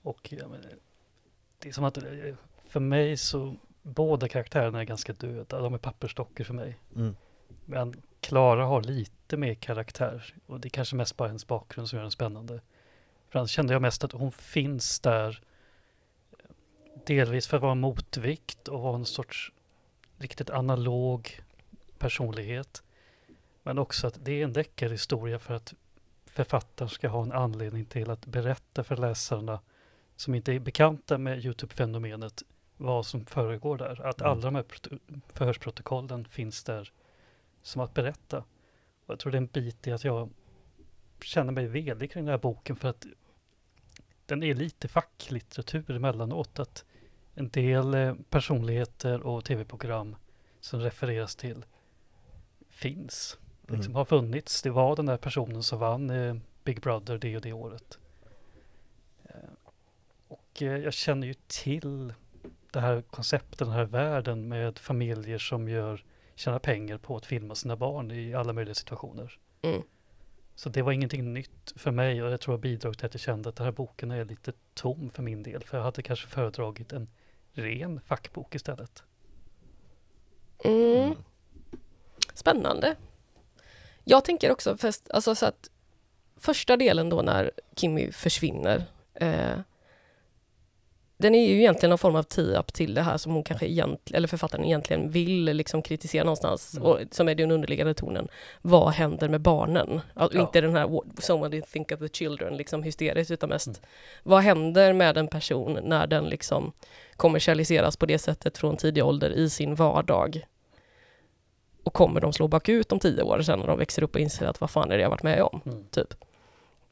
[0.02, 0.66] Och ja, men,
[1.62, 2.04] det är som att eh,
[2.68, 5.62] för mig så båda karaktärerna är ganska döda.
[5.62, 6.78] De är pappersdockor för mig.
[6.96, 7.16] mm,
[7.66, 11.98] Men Klara har lite mer karaktär och det är kanske mest bara hennes bakgrund som
[11.98, 12.62] gör den spännande.
[13.30, 15.44] För annars kände jag mest att hon finns där
[16.40, 16.46] eh,
[17.06, 19.52] delvis för att vara en motvikt och vara en sorts
[20.18, 21.42] riktigt analog
[21.98, 22.84] personlighet.
[23.64, 25.74] Men också att det är en deckarhistoria för att
[26.26, 29.60] författaren ska ha en anledning till att berätta för läsarna
[30.22, 32.44] som inte är bekanta med Youtube-fenomenet
[32.78, 34.02] vad som föregår där.
[34.08, 34.32] Att Mm.
[34.32, 35.00] alla de här proto-
[35.34, 36.92] förhörsprotokollen finns där
[37.64, 38.38] som att berätta.
[39.06, 40.30] Och jag tror det är en bit i att jag
[41.24, 43.06] känner mig velig kring den här boken för att
[44.26, 46.60] den är lite facklitteratur emellanåt.
[46.60, 46.86] Att
[47.36, 50.16] en del eh, personligheter och tv-program
[50.60, 51.66] som refereras till
[52.70, 53.38] finns.
[53.62, 53.96] Liksom Mm.
[53.96, 54.62] har funnits.
[54.62, 57.98] Det var den där personen som vann eh, Big Brother det och det året.
[60.60, 62.14] Eh, och jag känner ju till
[62.72, 67.56] det här konceptet, den här världen med familjer som gör, tjänar pengar på att filma
[67.56, 69.40] sina barn i alla möjliga situationer.
[69.62, 69.82] Mm.
[70.56, 73.22] Så det var ingenting nytt för mig och jag tror jag bidrog till att jag
[73.22, 75.64] kände att den här boken är lite tom för min del.
[75.64, 77.10] För jag hade kanske föredragit en
[77.54, 79.04] ren fackbok istället.
[80.64, 81.16] Mm.
[82.34, 82.96] Spännande.
[84.04, 85.70] Jag tänker också, fast, alltså så att
[86.38, 88.84] första delen då när Kimmy försvinner,
[89.14, 89.60] eh,
[91.22, 94.18] den är ju egentligen någon form av tie-up till det här som hon kanske egentligen,
[94.18, 96.86] eller författaren egentligen vill liksom kritisera någonstans, Mm.
[96.88, 98.28] och som är den underliggande tonen.
[98.62, 100.02] Vad händer med barnen?
[100.14, 100.42] Alltså, Ja.
[100.44, 103.80] Inte den här "What- “someone didn't think of the children” liksom hysteriskt, utan mest Mm.
[104.24, 106.72] vad händer med en person när den liksom
[107.16, 110.42] kommersialiseras på det sättet från tidig ålder i sin vardag?
[111.84, 114.46] Och kommer de slå bakut om tio år sen när de växer upp och inser
[114.46, 115.62] att vad fan är det jag varit med om?
[115.66, 115.84] Mm.
[115.92, 116.14] Typ.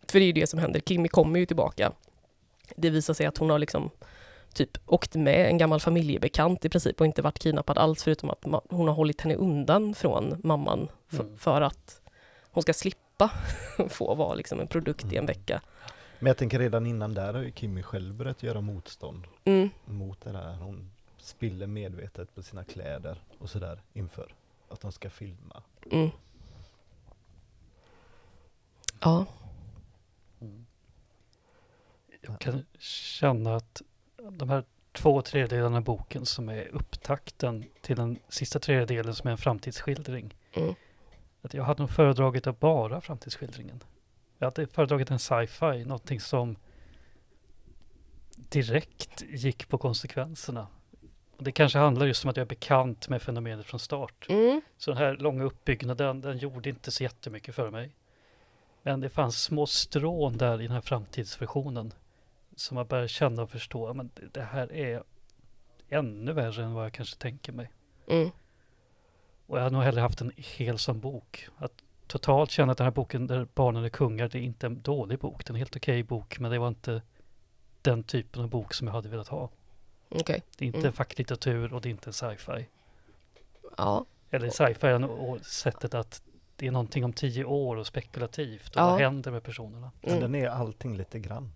[0.07, 0.79] För det är ju det som händer.
[0.79, 1.91] Kimmy kommer ju tillbaka.
[2.75, 3.89] Det visar sig att hon har liksom
[4.53, 8.43] typ åkt med en gammal familjebekant i princip och inte varit kidnappad alls förutom att
[8.69, 11.37] hon har hållit henne undan från mamman Mm.
[11.37, 12.01] för att
[12.51, 13.31] hon ska slippa
[13.89, 15.25] få vara liksom en produkt i en Mm.
[15.25, 15.61] vecka.
[16.19, 19.69] Men jag tänker redan innan där har ju Kimmy själv börjat göra motstånd Mm.
[19.85, 20.53] mot det där.
[20.55, 24.33] Hon spiller medvetet på sina kläder och sådär inför
[24.69, 25.63] att de ska filma.
[25.91, 26.09] Mm.
[29.01, 29.25] Ja.
[30.41, 30.65] Mm.
[32.21, 33.81] Jag kan känna att
[34.31, 39.31] de här två tredjedelarna av boken som är upptakten till den sista tredjedelen som är
[39.31, 40.35] en framtidsskildring.
[40.53, 40.75] Mm.
[41.41, 43.83] Att jag hade nog föredragit att bara framtidsskildringen.
[44.37, 46.55] Jag hade föredragit en sci-fi, någonting som
[48.35, 50.67] direkt gick på konsekvenserna.
[51.37, 54.25] Och det kanske handlar just om att jag är bekant med fenomenet från start.
[54.29, 54.61] Mm.
[54.77, 57.95] Så den här långa uppbyggnaden, den gjorde inte så jättemycket för mig.
[58.81, 61.93] Men det fanns små strån där i den här framtidsversionen.
[62.59, 65.03] Som jag började känna och förstå, men det- här är
[65.89, 67.71] ännu värre än vad jag kanske tänker mig.
[68.07, 68.29] Mm.
[69.47, 71.47] Och jag hade nog hellre haft en hel som bok.
[71.57, 71.71] Att
[72.07, 75.19] totalt känna att den här boken där barnen är kungar, det är inte en dålig
[75.19, 75.45] bok.
[75.45, 77.01] Det är en helt okej bok, men det var inte
[77.81, 79.49] den typen av bok som jag hade velat ha.
[80.09, 80.43] Okej.
[80.57, 80.93] Det är inte Mm.
[80.93, 82.67] facklitteratur och det är inte sci-fi.
[83.77, 84.05] Ja.
[84.29, 86.21] Eller sci-fi är nog sättet att
[86.55, 88.75] det är någonting om tio år och spekulativt.
[88.75, 88.85] Och Ja.
[88.91, 89.91] vad händer med personerna?
[90.01, 90.21] Men Mm.
[90.31, 91.51] den är allting lite grann.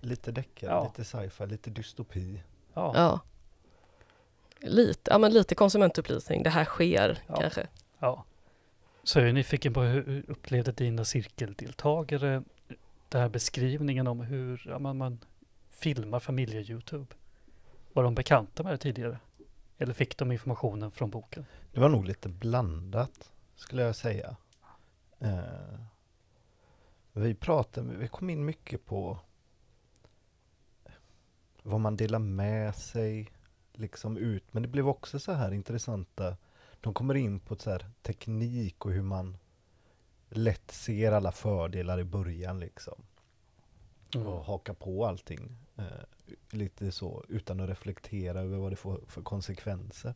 [0.00, 0.84] Lite deckare, Ja.
[0.84, 2.42] lite sci-fi, lite dystopi.
[2.74, 3.20] Ja, Ja.
[4.60, 6.42] Lite, ja men lite konsumentupplysning.
[6.42, 7.36] Det här sker Ja.
[7.40, 7.66] kanske.
[7.98, 8.24] ja.
[9.02, 12.42] Så jag är nyfiken på hur hur upplevde dina cirkeldeltagare
[13.08, 15.18] den här beskrivningen om hur ja, man, man
[15.70, 17.06] filmar familje-Youtube?
[17.92, 19.18] Var de bekanta med det tidigare?
[19.78, 21.46] Eller fick de informationen från boken?
[21.72, 24.36] Det var nog lite blandat, skulle jag säga.
[25.18, 25.38] Eh,
[27.12, 29.18] vi pratade, vi kom in mycket på
[31.68, 33.30] vad man delar med sig
[33.72, 34.44] liksom ut.
[34.50, 36.36] Men det blev också så här intressanta,
[36.80, 39.36] de kommer in på så här teknik och hur man
[40.28, 43.02] lätt ser alla fördelar i början liksom.
[44.14, 45.56] och haka på allting.
[45.76, 45.84] Eh,
[46.50, 50.14] lite så utan att reflektera över vad det får för konsekvenser.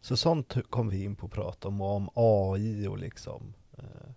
[0.00, 4.10] Så sånt kom vi in på att prata om, och om AI och liksom eh,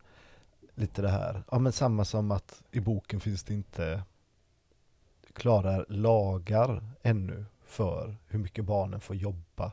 [0.75, 1.43] lite det här.
[1.51, 4.03] Ja men samma som att i boken finns det inte
[5.37, 9.71] klara lagar ännu för hur mycket barnen får jobba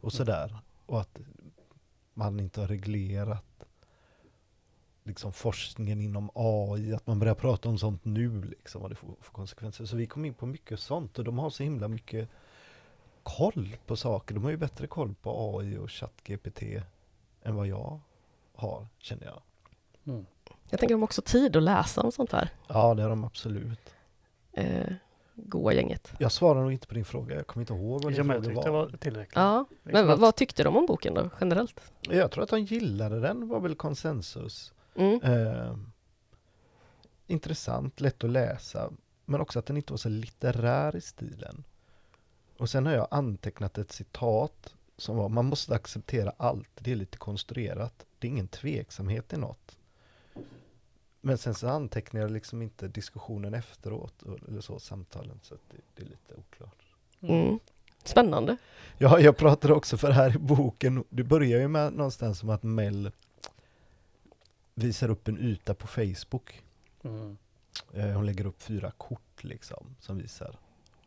[0.00, 0.58] och sådär.
[0.86, 1.18] Och att
[2.14, 3.64] man inte har reglerat
[5.04, 9.14] liksom forskningen inom AI, att man börjar prata om sånt nu, liksom, vad det får
[9.20, 9.84] för konsekvenser.
[9.84, 12.28] Så vi kom in på mycket sånt och de har så himla mycket
[13.22, 14.34] koll på saker.
[14.34, 16.62] De har ju bättre koll på AI och ChatGPT
[17.42, 18.00] än vad jag
[18.54, 19.42] har, känner jag.
[20.04, 20.26] Mm.
[20.70, 22.50] Jag tänker de har också tid att läsa om sånt här.
[22.68, 23.94] Ja, det har de absolut.
[24.52, 24.92] Eh,
[25.34, 26.12] goa gänget.
[26.18, 28.36] Jag svarar nog inte på din fråga, jag kommer inte ihåg vad Ja, din jag
[28.44, 28.86] fråga tyckte var.
[28.86, 29.36] det var tillräckligt.
[29.36, 31.80] Ja, Liksom men vad, vad tyckte de om boken då, generellt?
[32.00, 34.72] Jag tror att de gillade den, var väl konsensus.
[34.94, 35.20] Mm.
[35.22, 35.76] Eh,
[37.26, 38.90] intressant, lätt att läsa,
[39.24, 41.64] men också att den inte var så litterär i stilen.
[42.58, 46.96] Och sen har jag antecknat ett citat som var, man måste acceptera allt, det är
[46.96, 49.76] lite konstruerat, det är ingen tveksamhet i något.
[51.20, 55.76] Men sen så antecknar jag liksom inte diskussionen efteråt, eller så, samtalen, så att det,
[55.94, 56.84] det är lite oklart.
[57.20, 57.58] Mm.
[58.04, 58.56] Spännande.
[58.98, 62.62] Ja, jag pratade också för här i boken, det börjar ju med någonstans som att
[62.62, 63.10] Mel
[64.74, 66.62] visar upp en yta på Facebook
[67.02, 67.36] Mm.
[67.92, 70.58] Eh, Hon lägger upp fyra kort liksom som visar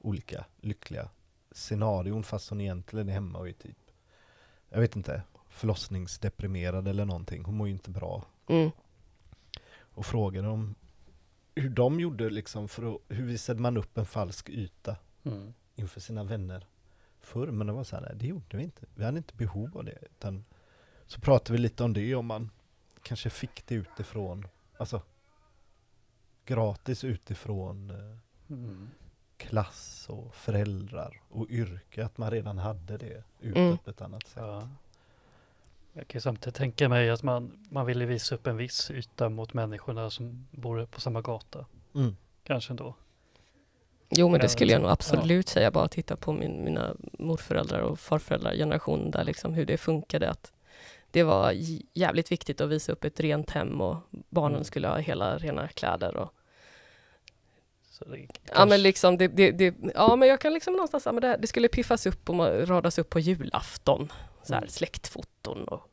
[0.02, 1.10] olika lyckliga
[1.52, 3.78] scenarion fast hon egentligen är hemma och är typ,
[4.70, 7.44] jag vet inte, förlossningsdeprimerad eller någonting.
[7.44, 8.26] Hon mår ju inte bra.
[8.48, 8.72] Mm.
[9.94, 10.76] Och frågar dem
[11.56, 15.54] hur de gjorde liksom för att, hur visade man upp en falsk yta Mm.
[15.76, 16.68] inför sina vänner
[17.20, 17.48] förr?
[17.48, 18.86] Men det var så här, nej, det gjorde vi inte.
[18.96, 19.98] Vi hade inte behov av det.
[20.02, 20.46] Utan
[21.08, 22.50] så pratade vi lite om det, om man
[23.04, 25.02] kanske fick det utifrån, alltså
[26.46, 28.18] gratis utifrån eh,
[28.50, 28.90] Mm.
[29.38, 33.78] klass och föräldrar och yrke, att man redan hade det utåt Mm.
[33.78, 34.44] på ett annat sätt.
[34.44, 34.68] Ja.
[35.94, 39.30] Jag kan ju samtidigt tänka mig att man, man ville visa upp en viss yta
[39.30, 41.66] mot människorna som bor på samma gata.
[41.96, 42.16] Mm.
[42.44, 42.96] Kanske ändå.
[44.10, 45.72] Jo, men det Ja, skulle jag nog absolut säga.
[45.72, 50.30] Bara titta på min, mina morföräldrar och farföräldrar generation där liksom hur det funkade.
[50.30, 50.52] Att
[51.12, 51.54] det var
[51.94, 53.98] jävligt viktigt att visa upp ett rent hem och
[54.30, 54.64] barnen Mm.
[54.64, 56.16] skulle ha hela rena kläder.
[56.16, 56.34] Och,
[57.90, 61.06] Så det, ja, kanske- men liksom det, det, det, ja, men jag kan liksom någonstans,
[61.06, 64.12] ja, men det, här- det skulle piffas upp och radas upp på julafton.
[64.44, 64.70] Så här, Mm.
[64.70, 65.90] släktfoton och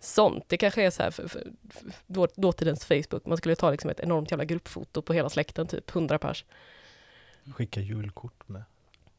[0.00, 0.44] sånt.
[0.48, 3.26] Det kanske är så här för, för, för då, dåtidens Facebook.
[3.26, 6.44] Man skulle ta liksom ett enormt jävla gruppfoto på hela släkten, typ 100 pers.
[7.54, 8.62] Skicka julkort med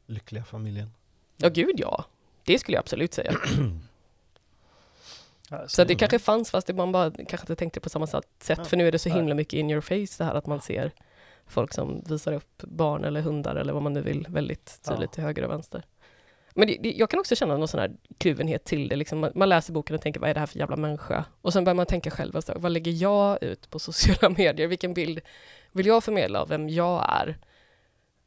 [0.06, 0.92] lyckliga familjen.
[1.38, 2.06] Ja, gud ja.
[2.44, 3.34] Det skulle jag absolut säga.
[5.68, 8.46] Så det kanske fanns fast det man bara kanske inte tänkte på samma sätt.
[8.48, 8.66] Ja.
[8.66, 10.92] För nu är det så himla mycket in your face det här att man ser
[11.48, 15.14] folk som visar upp barn eller hundar eller vad man nu vill väldigt tydligt Ja.
[15.14, 15.84] till höger och vänster.
[16.54, 18.96] Men det, det, jag kan också känna någon sån här kluvenhet till det.
[18.96, 21.26] Liksom man, man läser boken och tänker vad är det här för jävla människa?
[21.42, 24.68] Och sen börjar man tänka själv, alltså, vad lägger jag ut på sociala medier?
[24.68, 25.22] Vilken bild
[25.72, 27.38] vill jag förmedla av vem jag är?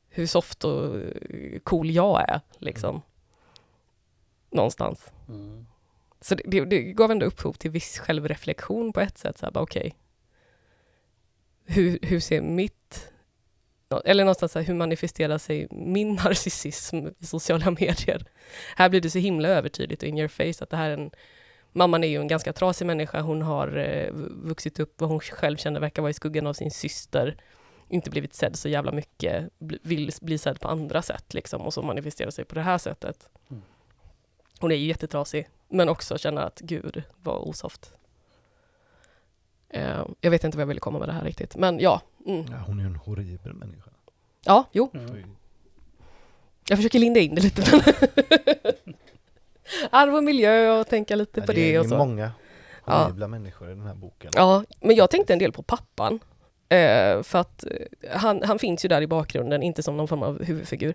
[0.09, 3.03] Hur soft och eh, cool jag är, liksom.
[4.51, 5.13] Någonstans.
[5.29, 5.67] Mm.
[6.21, 9.39] Så det, det, det gav ändå upphov till viss självreflektion på ett sätt.
[9.39, 9.97] Så här, bara, okej.
[11.65, 13.12] Hur, hur ser mitt...
[14.01, 18.25] Eller någonstans så här, hur manifesterar sig min narcissism i sociala medier?
[18.77, 21.11] Här blir det så himla övertydligt och in your face att det här är en...
[21.75, 23.21] Mamman är ju en ganska trasig människa.
[23.21, 24.13] Hon har eh,
[24.43, 27.37] vuxit upp vad hon själv känner verkar vara i skuggan av sin syster.
[27.89, 29.49] Inte blivit sedd så jävla mycket.
[29.59, 31.63] Vill bli sedd på andra sätt liksom.
[31.63, 33.29] Och så manifesterar sig på det här sättet.
[33.51, 33.63] Mm.
[34.61, 35.49] Hon är ju jättetrasig.
[35.69, 37.95] Men också känner att gud vad osoft.
[39.69, 41.57] Eh, jag vet inte vad jag ville komma med det här riktigt.
[41.57, 42.01] Men ja.
[42.27, 42.45] Mm.
[42.51, 43.91] Ja, hon är ju en horribel människa.
[44.45, 44.91] Ja, jo.
[44.95, 45.37] Mm.
[46.69, 47.63] Jag försöker linda in det lite.
[47.73, 47.83] Men
[49.91, 51.95] Arv och miljö och tänka lite Ja, på det, det, är, och det så.
[51.95, 52.33] är många
[52.87, 53.03] Ja.
[53.03, 54.31] horribla människor i den här boken.
[54.35, 56.21] Ja, men jag tänkte en del på pappan.
[56.69, 60.23] Eh, för att eh, han, han finns ju där i bakgrunden, inte som någon form
[60.23, 60.95] av huvudfigur.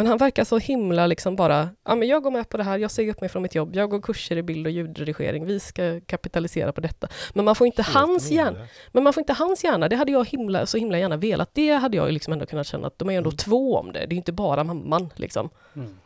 [0.00, 2.78] Men han verkar så himla liksom bara, ja men jag går med på det här,
[2.78, 5.60] jag säger upp mig från mitt jobb, jag går kurser i bild och ljudredigering, vi
[5.60, 7.08] ska kapitalisera på detta.
[7.34, 10.12] Men man får inte Helt hans hjärna, men man får inte hans hjärna, det hade
[10.12, 11.50] jag himla, så himla gärna velat.
[11.54, 13.36] Det hade jag liksom ändå kunnat känna att de är ändå Mm.
[13.36, 15.50] två om det, det är inte bara mamman liksom.
[15.74, 15.96] Mm.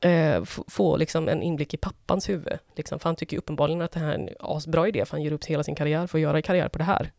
[0.00, 2.58] Eh, få liksom en inblick i pappans huvud.
[2.76, 5.32] Liksom, för han tycker uppenbarligen att det här är en asbra idé, för han ger
[5.32, 7.12] upp hela sin karriär för att göra karriär på det här.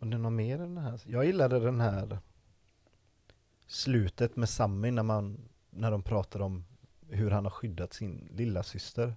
[0.00, 1.00] Och det är något mer än den här.
[1.06, 2.18] Jag gillade den här
[3.70, 5.38] slutet med Sammy när man
[5.70, 6.64] när de pratar om
[7.08, 9.14] hur han har skyddat sin lilla syster.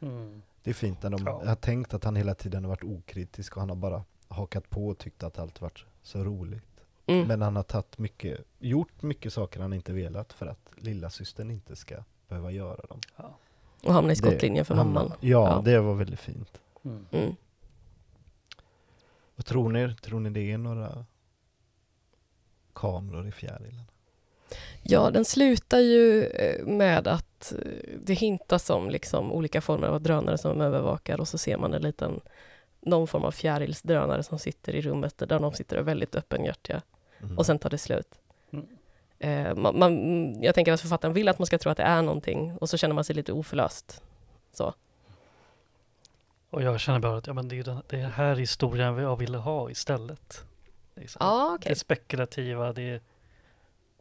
[0.00, 0.42] Mm.
[0.62, 1.42] Det är fint när de Ja.
[1.46, 4.88] har tänkt att han hela tiden har varit okritisk och han har bara hakat på
[4.88, 6.64] och tyckt att allt varit så roligt.
[7.06, 7.28] Mm.
[7.28, 11.50] Men han har tagit mycket, gjort mycket saker han inte velat för att lilla systern
[11.50, 11.96] inte ska
[12.28, 13.00] behöva göra dem.
[13.84, 15.12] Och hamna i skottlinjen för mamman.
[15.20, 15.62] Ja, Ja.
[15.64, 16.60] det var väldigt fint.
[16.84, 17.06] Mm.
[17.10, 17.34] Mm.
[19.36, 19.94] Vad tror ni?
[19.94, 21.04] Tror ni det är några
[22.74, 23.84] kameror i fjärilen?
[24.82, 27.58] Ja, den slutar ju eh, med att eh,
[28.04, 31.82] det hintas om liksom olika former av drönare som övervakar och så ser man en
[31.82, 32.20] liten
[32.80, 36.82] någon form av fjärilsdrönare som sitter i rummet där de sitter och är väldigt öppenhjärtiga
[37.22, 37.38] Mm.
[37.38, 38.20] och sen tar det slut.
[38.50, 38.66] Mm.
[39.18, 42.02] Eh, man, man, jag tänker att författaren vill att man ska tro att det är
[42.02, 44.02] någonting och så känner man sig lite oförlöst.
[44.52, 44.74] Så.
[46.50, 48.96] Och jag känner bara att ja, men det, är den, det är den här historien
[48.98, 50.44] jag ville ha istället.
[51.00, 51.18] Liksom.
[51.20, 51.70] Ja, okej.
[51.70, 53.00] Det spekulativa, det är...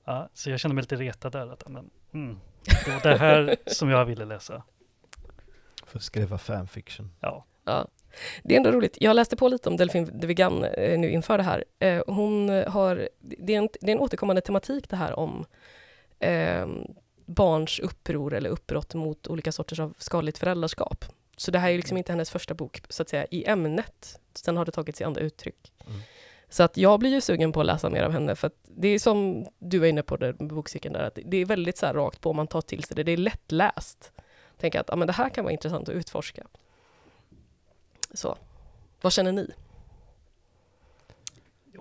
[0.06, 1.54] Ja, så jag känner mig lite retad där.
[1.54, 2.39] Att, men, mm,
[2.86, 4.64] det var det här som jag ville läsa.
[5.86, 7.12] För att skriva fanfiction.
[7.20, 7.45] Ja.
[7.64, 7.88] Ja.
[8.43, 8.97] Det är ändå roligt.
[9.00, 11.64] Jag läste på lite om Delphine de Vigan eh, nu inför det här.
[11.80, 15.45] Eh, hon har, det, är en, det är en återkommande tematik det här om
[16.20, 16.68] eh,
[17.26, 21.06] barns uppror eller uppbrott mot olika sorters av skadligt föräldraskap.
[21.38, 24.20] Så det här är liksom inte hennes första bok, så att säga, i ämnet.
[24.34, 25.72] Sen har det tagit sig andra uttryck.
[25.88, 26.02] Mm.
[26.50, 28.88] Så att jag blir ju sugen på att läsa mer av henne, för att det
[28.88, 31.86] är som du var inne på där med bokcykeln där, att det är väldigt så
[31.86, 34.12] här rakt på, man tar till sig det, det är lättläst.
[34.58, 36.47] Tänker att ja, men det här kan vara intressant att utforska.
[38.14, 38.38] Så,
[39.02, 39.52] vad känner ni?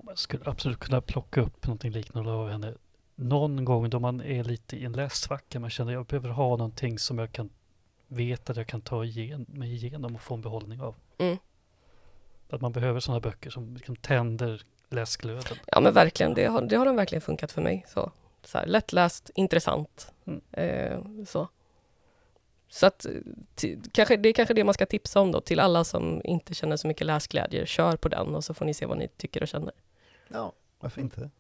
[0.04, 2.74] Man skulle absolut kunna plocka upp någonting liknande av henne.
[3.14, 6.56] Någon gång då man är lite i en lässvacka, man känner att jag behöver ha
[6.56, 7.50] någonting som jag kan
[8.06, 10.94] veta att jag kan ta igen, mig igenom och få en behållning av.
[11.18, 11.36] Mm.
[12.50, 15.56] Att man behöver sådana böcker som liksom tänder läsglöden.
[15.66, 17.84] Ja men verkligen, det har, det har den verkligen funkat för mig.
[17.88, 18.12] Så,
[18.44, 20.12] så här, lättläst, intressant.
[20.26, 20.40] Mm.
[20.52, 21.48] Eh, så.
[22.68, 23.06] Så att,
[23.92, 26.76] kanske, det är kanske det man ska tipsa om då, till alla som inte känner
[26.76, 27.66] så mycket läsglädje.
[27.66, 29.72] Kör på den och så får ni se vad ni tycker och känner.
[30.28, 31.30] Ja, varför inte?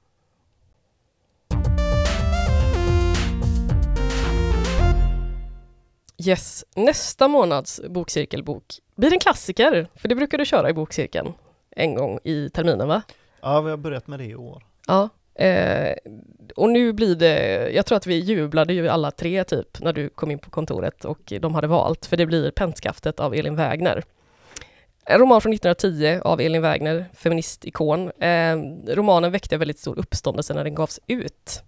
[6.26, 8.64] Yes, nästa månads bokcirkelbok
[8.96, 11.32] blir en klassiker, för det brukar du köra i bokcirkeln
[11.70, 13.02] en gång i terminen va?
[13.40, 14.64] Ja, vi har börjat med det i år.
[14.86, 15.08] Ja.
[15.44, 15.96] Eh,
[16.56, 20.08] och nu blir det, jag tror att vi jublade ju alla tre typ när du
[20.08, 24.02] kom in på kontoret och de hade valt, för det blir Pentskaftet av Elin Wägner.
[25.04, 28.10] En roman från 1910 av Elin Wägner, feministikon.
[28.10, 28.56] Eh,
[28.86, 31.62] romanen väckte väldigt stor uppståndelse när den gavs ut.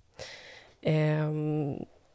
[0.82, 1.30] Eh,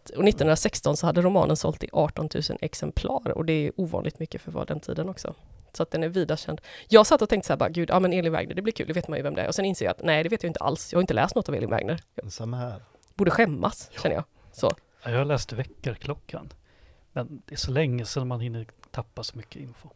[0.10, 4.42] och 1916 så hade romanen sålt i 18 000 exemplar och det är ovanligt mycket
[4.42, 5.36] för vad den tiden också.
[5.74, 6.62] Så att den är vida känd.
[6.88, 8.88] Jag satt och tänkte så här bara, gud, ja men Elin Wägner, det blir kul,
[8.88, 9.48] det vet man ju vem det är.
[9.48, 10.94] Och sen inser jag att nej, det vet jag inte alls.
[10.94, 12.02] Jag har inte läst något av Elin Wägner.
[12.30, 12.82] Samma här.
[13.16, 14.24] borde skämmas, känner jag.
[14.52, 14.72] Så.
[15.04, 16.54] Ja, Jag har läst Väckarklockan.
[17.14, 19.90] Men det är så länge sedan man hinner tappa så mycket info.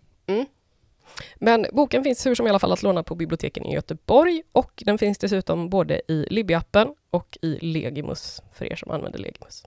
[1.35, 4.83] Men boken finns hur som i alla fall att låna på biblioteken i Göteborg och
[4.85, 9.65] den finns dessutom både i Libby-appen och i Legimus för er som använder Legimus.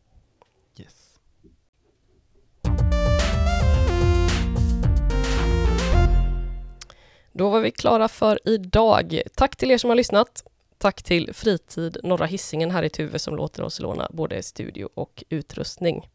[7.32, 9.22] Då var vi klara för idag.
[9.34, 10.44] Tack till er som har lyssnat.
[10.78, 15.24] Tack till Fritid Norra Hisingen här i Tuve som låter oss låna både studio och
[15.28, 16.08] utrustning.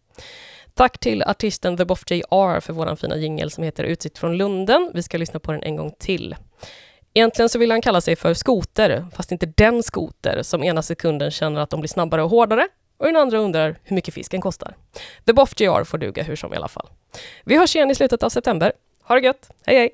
[0.74, 4.92] Tack till artisten The Boff JR för vår fina jingel som heter Utsikt från Lunden.
[4.94, 6.36] Vi ska lyssna på den en gång till.
[7.14, 11.32] Egentligen så vill han kalla sig för skoter, fast inte den skoter som ena sekunden
[11.32, 14.76] känner att de blir snabbare och hårdare och den andra undrar hur mycket fisken kostar.
[15.26, 16.90] The Boff JR får duga hur som i alla fall.
[17.44, 18.74] Vi hörs igen i slutet av september.
[19.02, 19.50] Ha det gött!
[19.66, 19.92] Hej hej!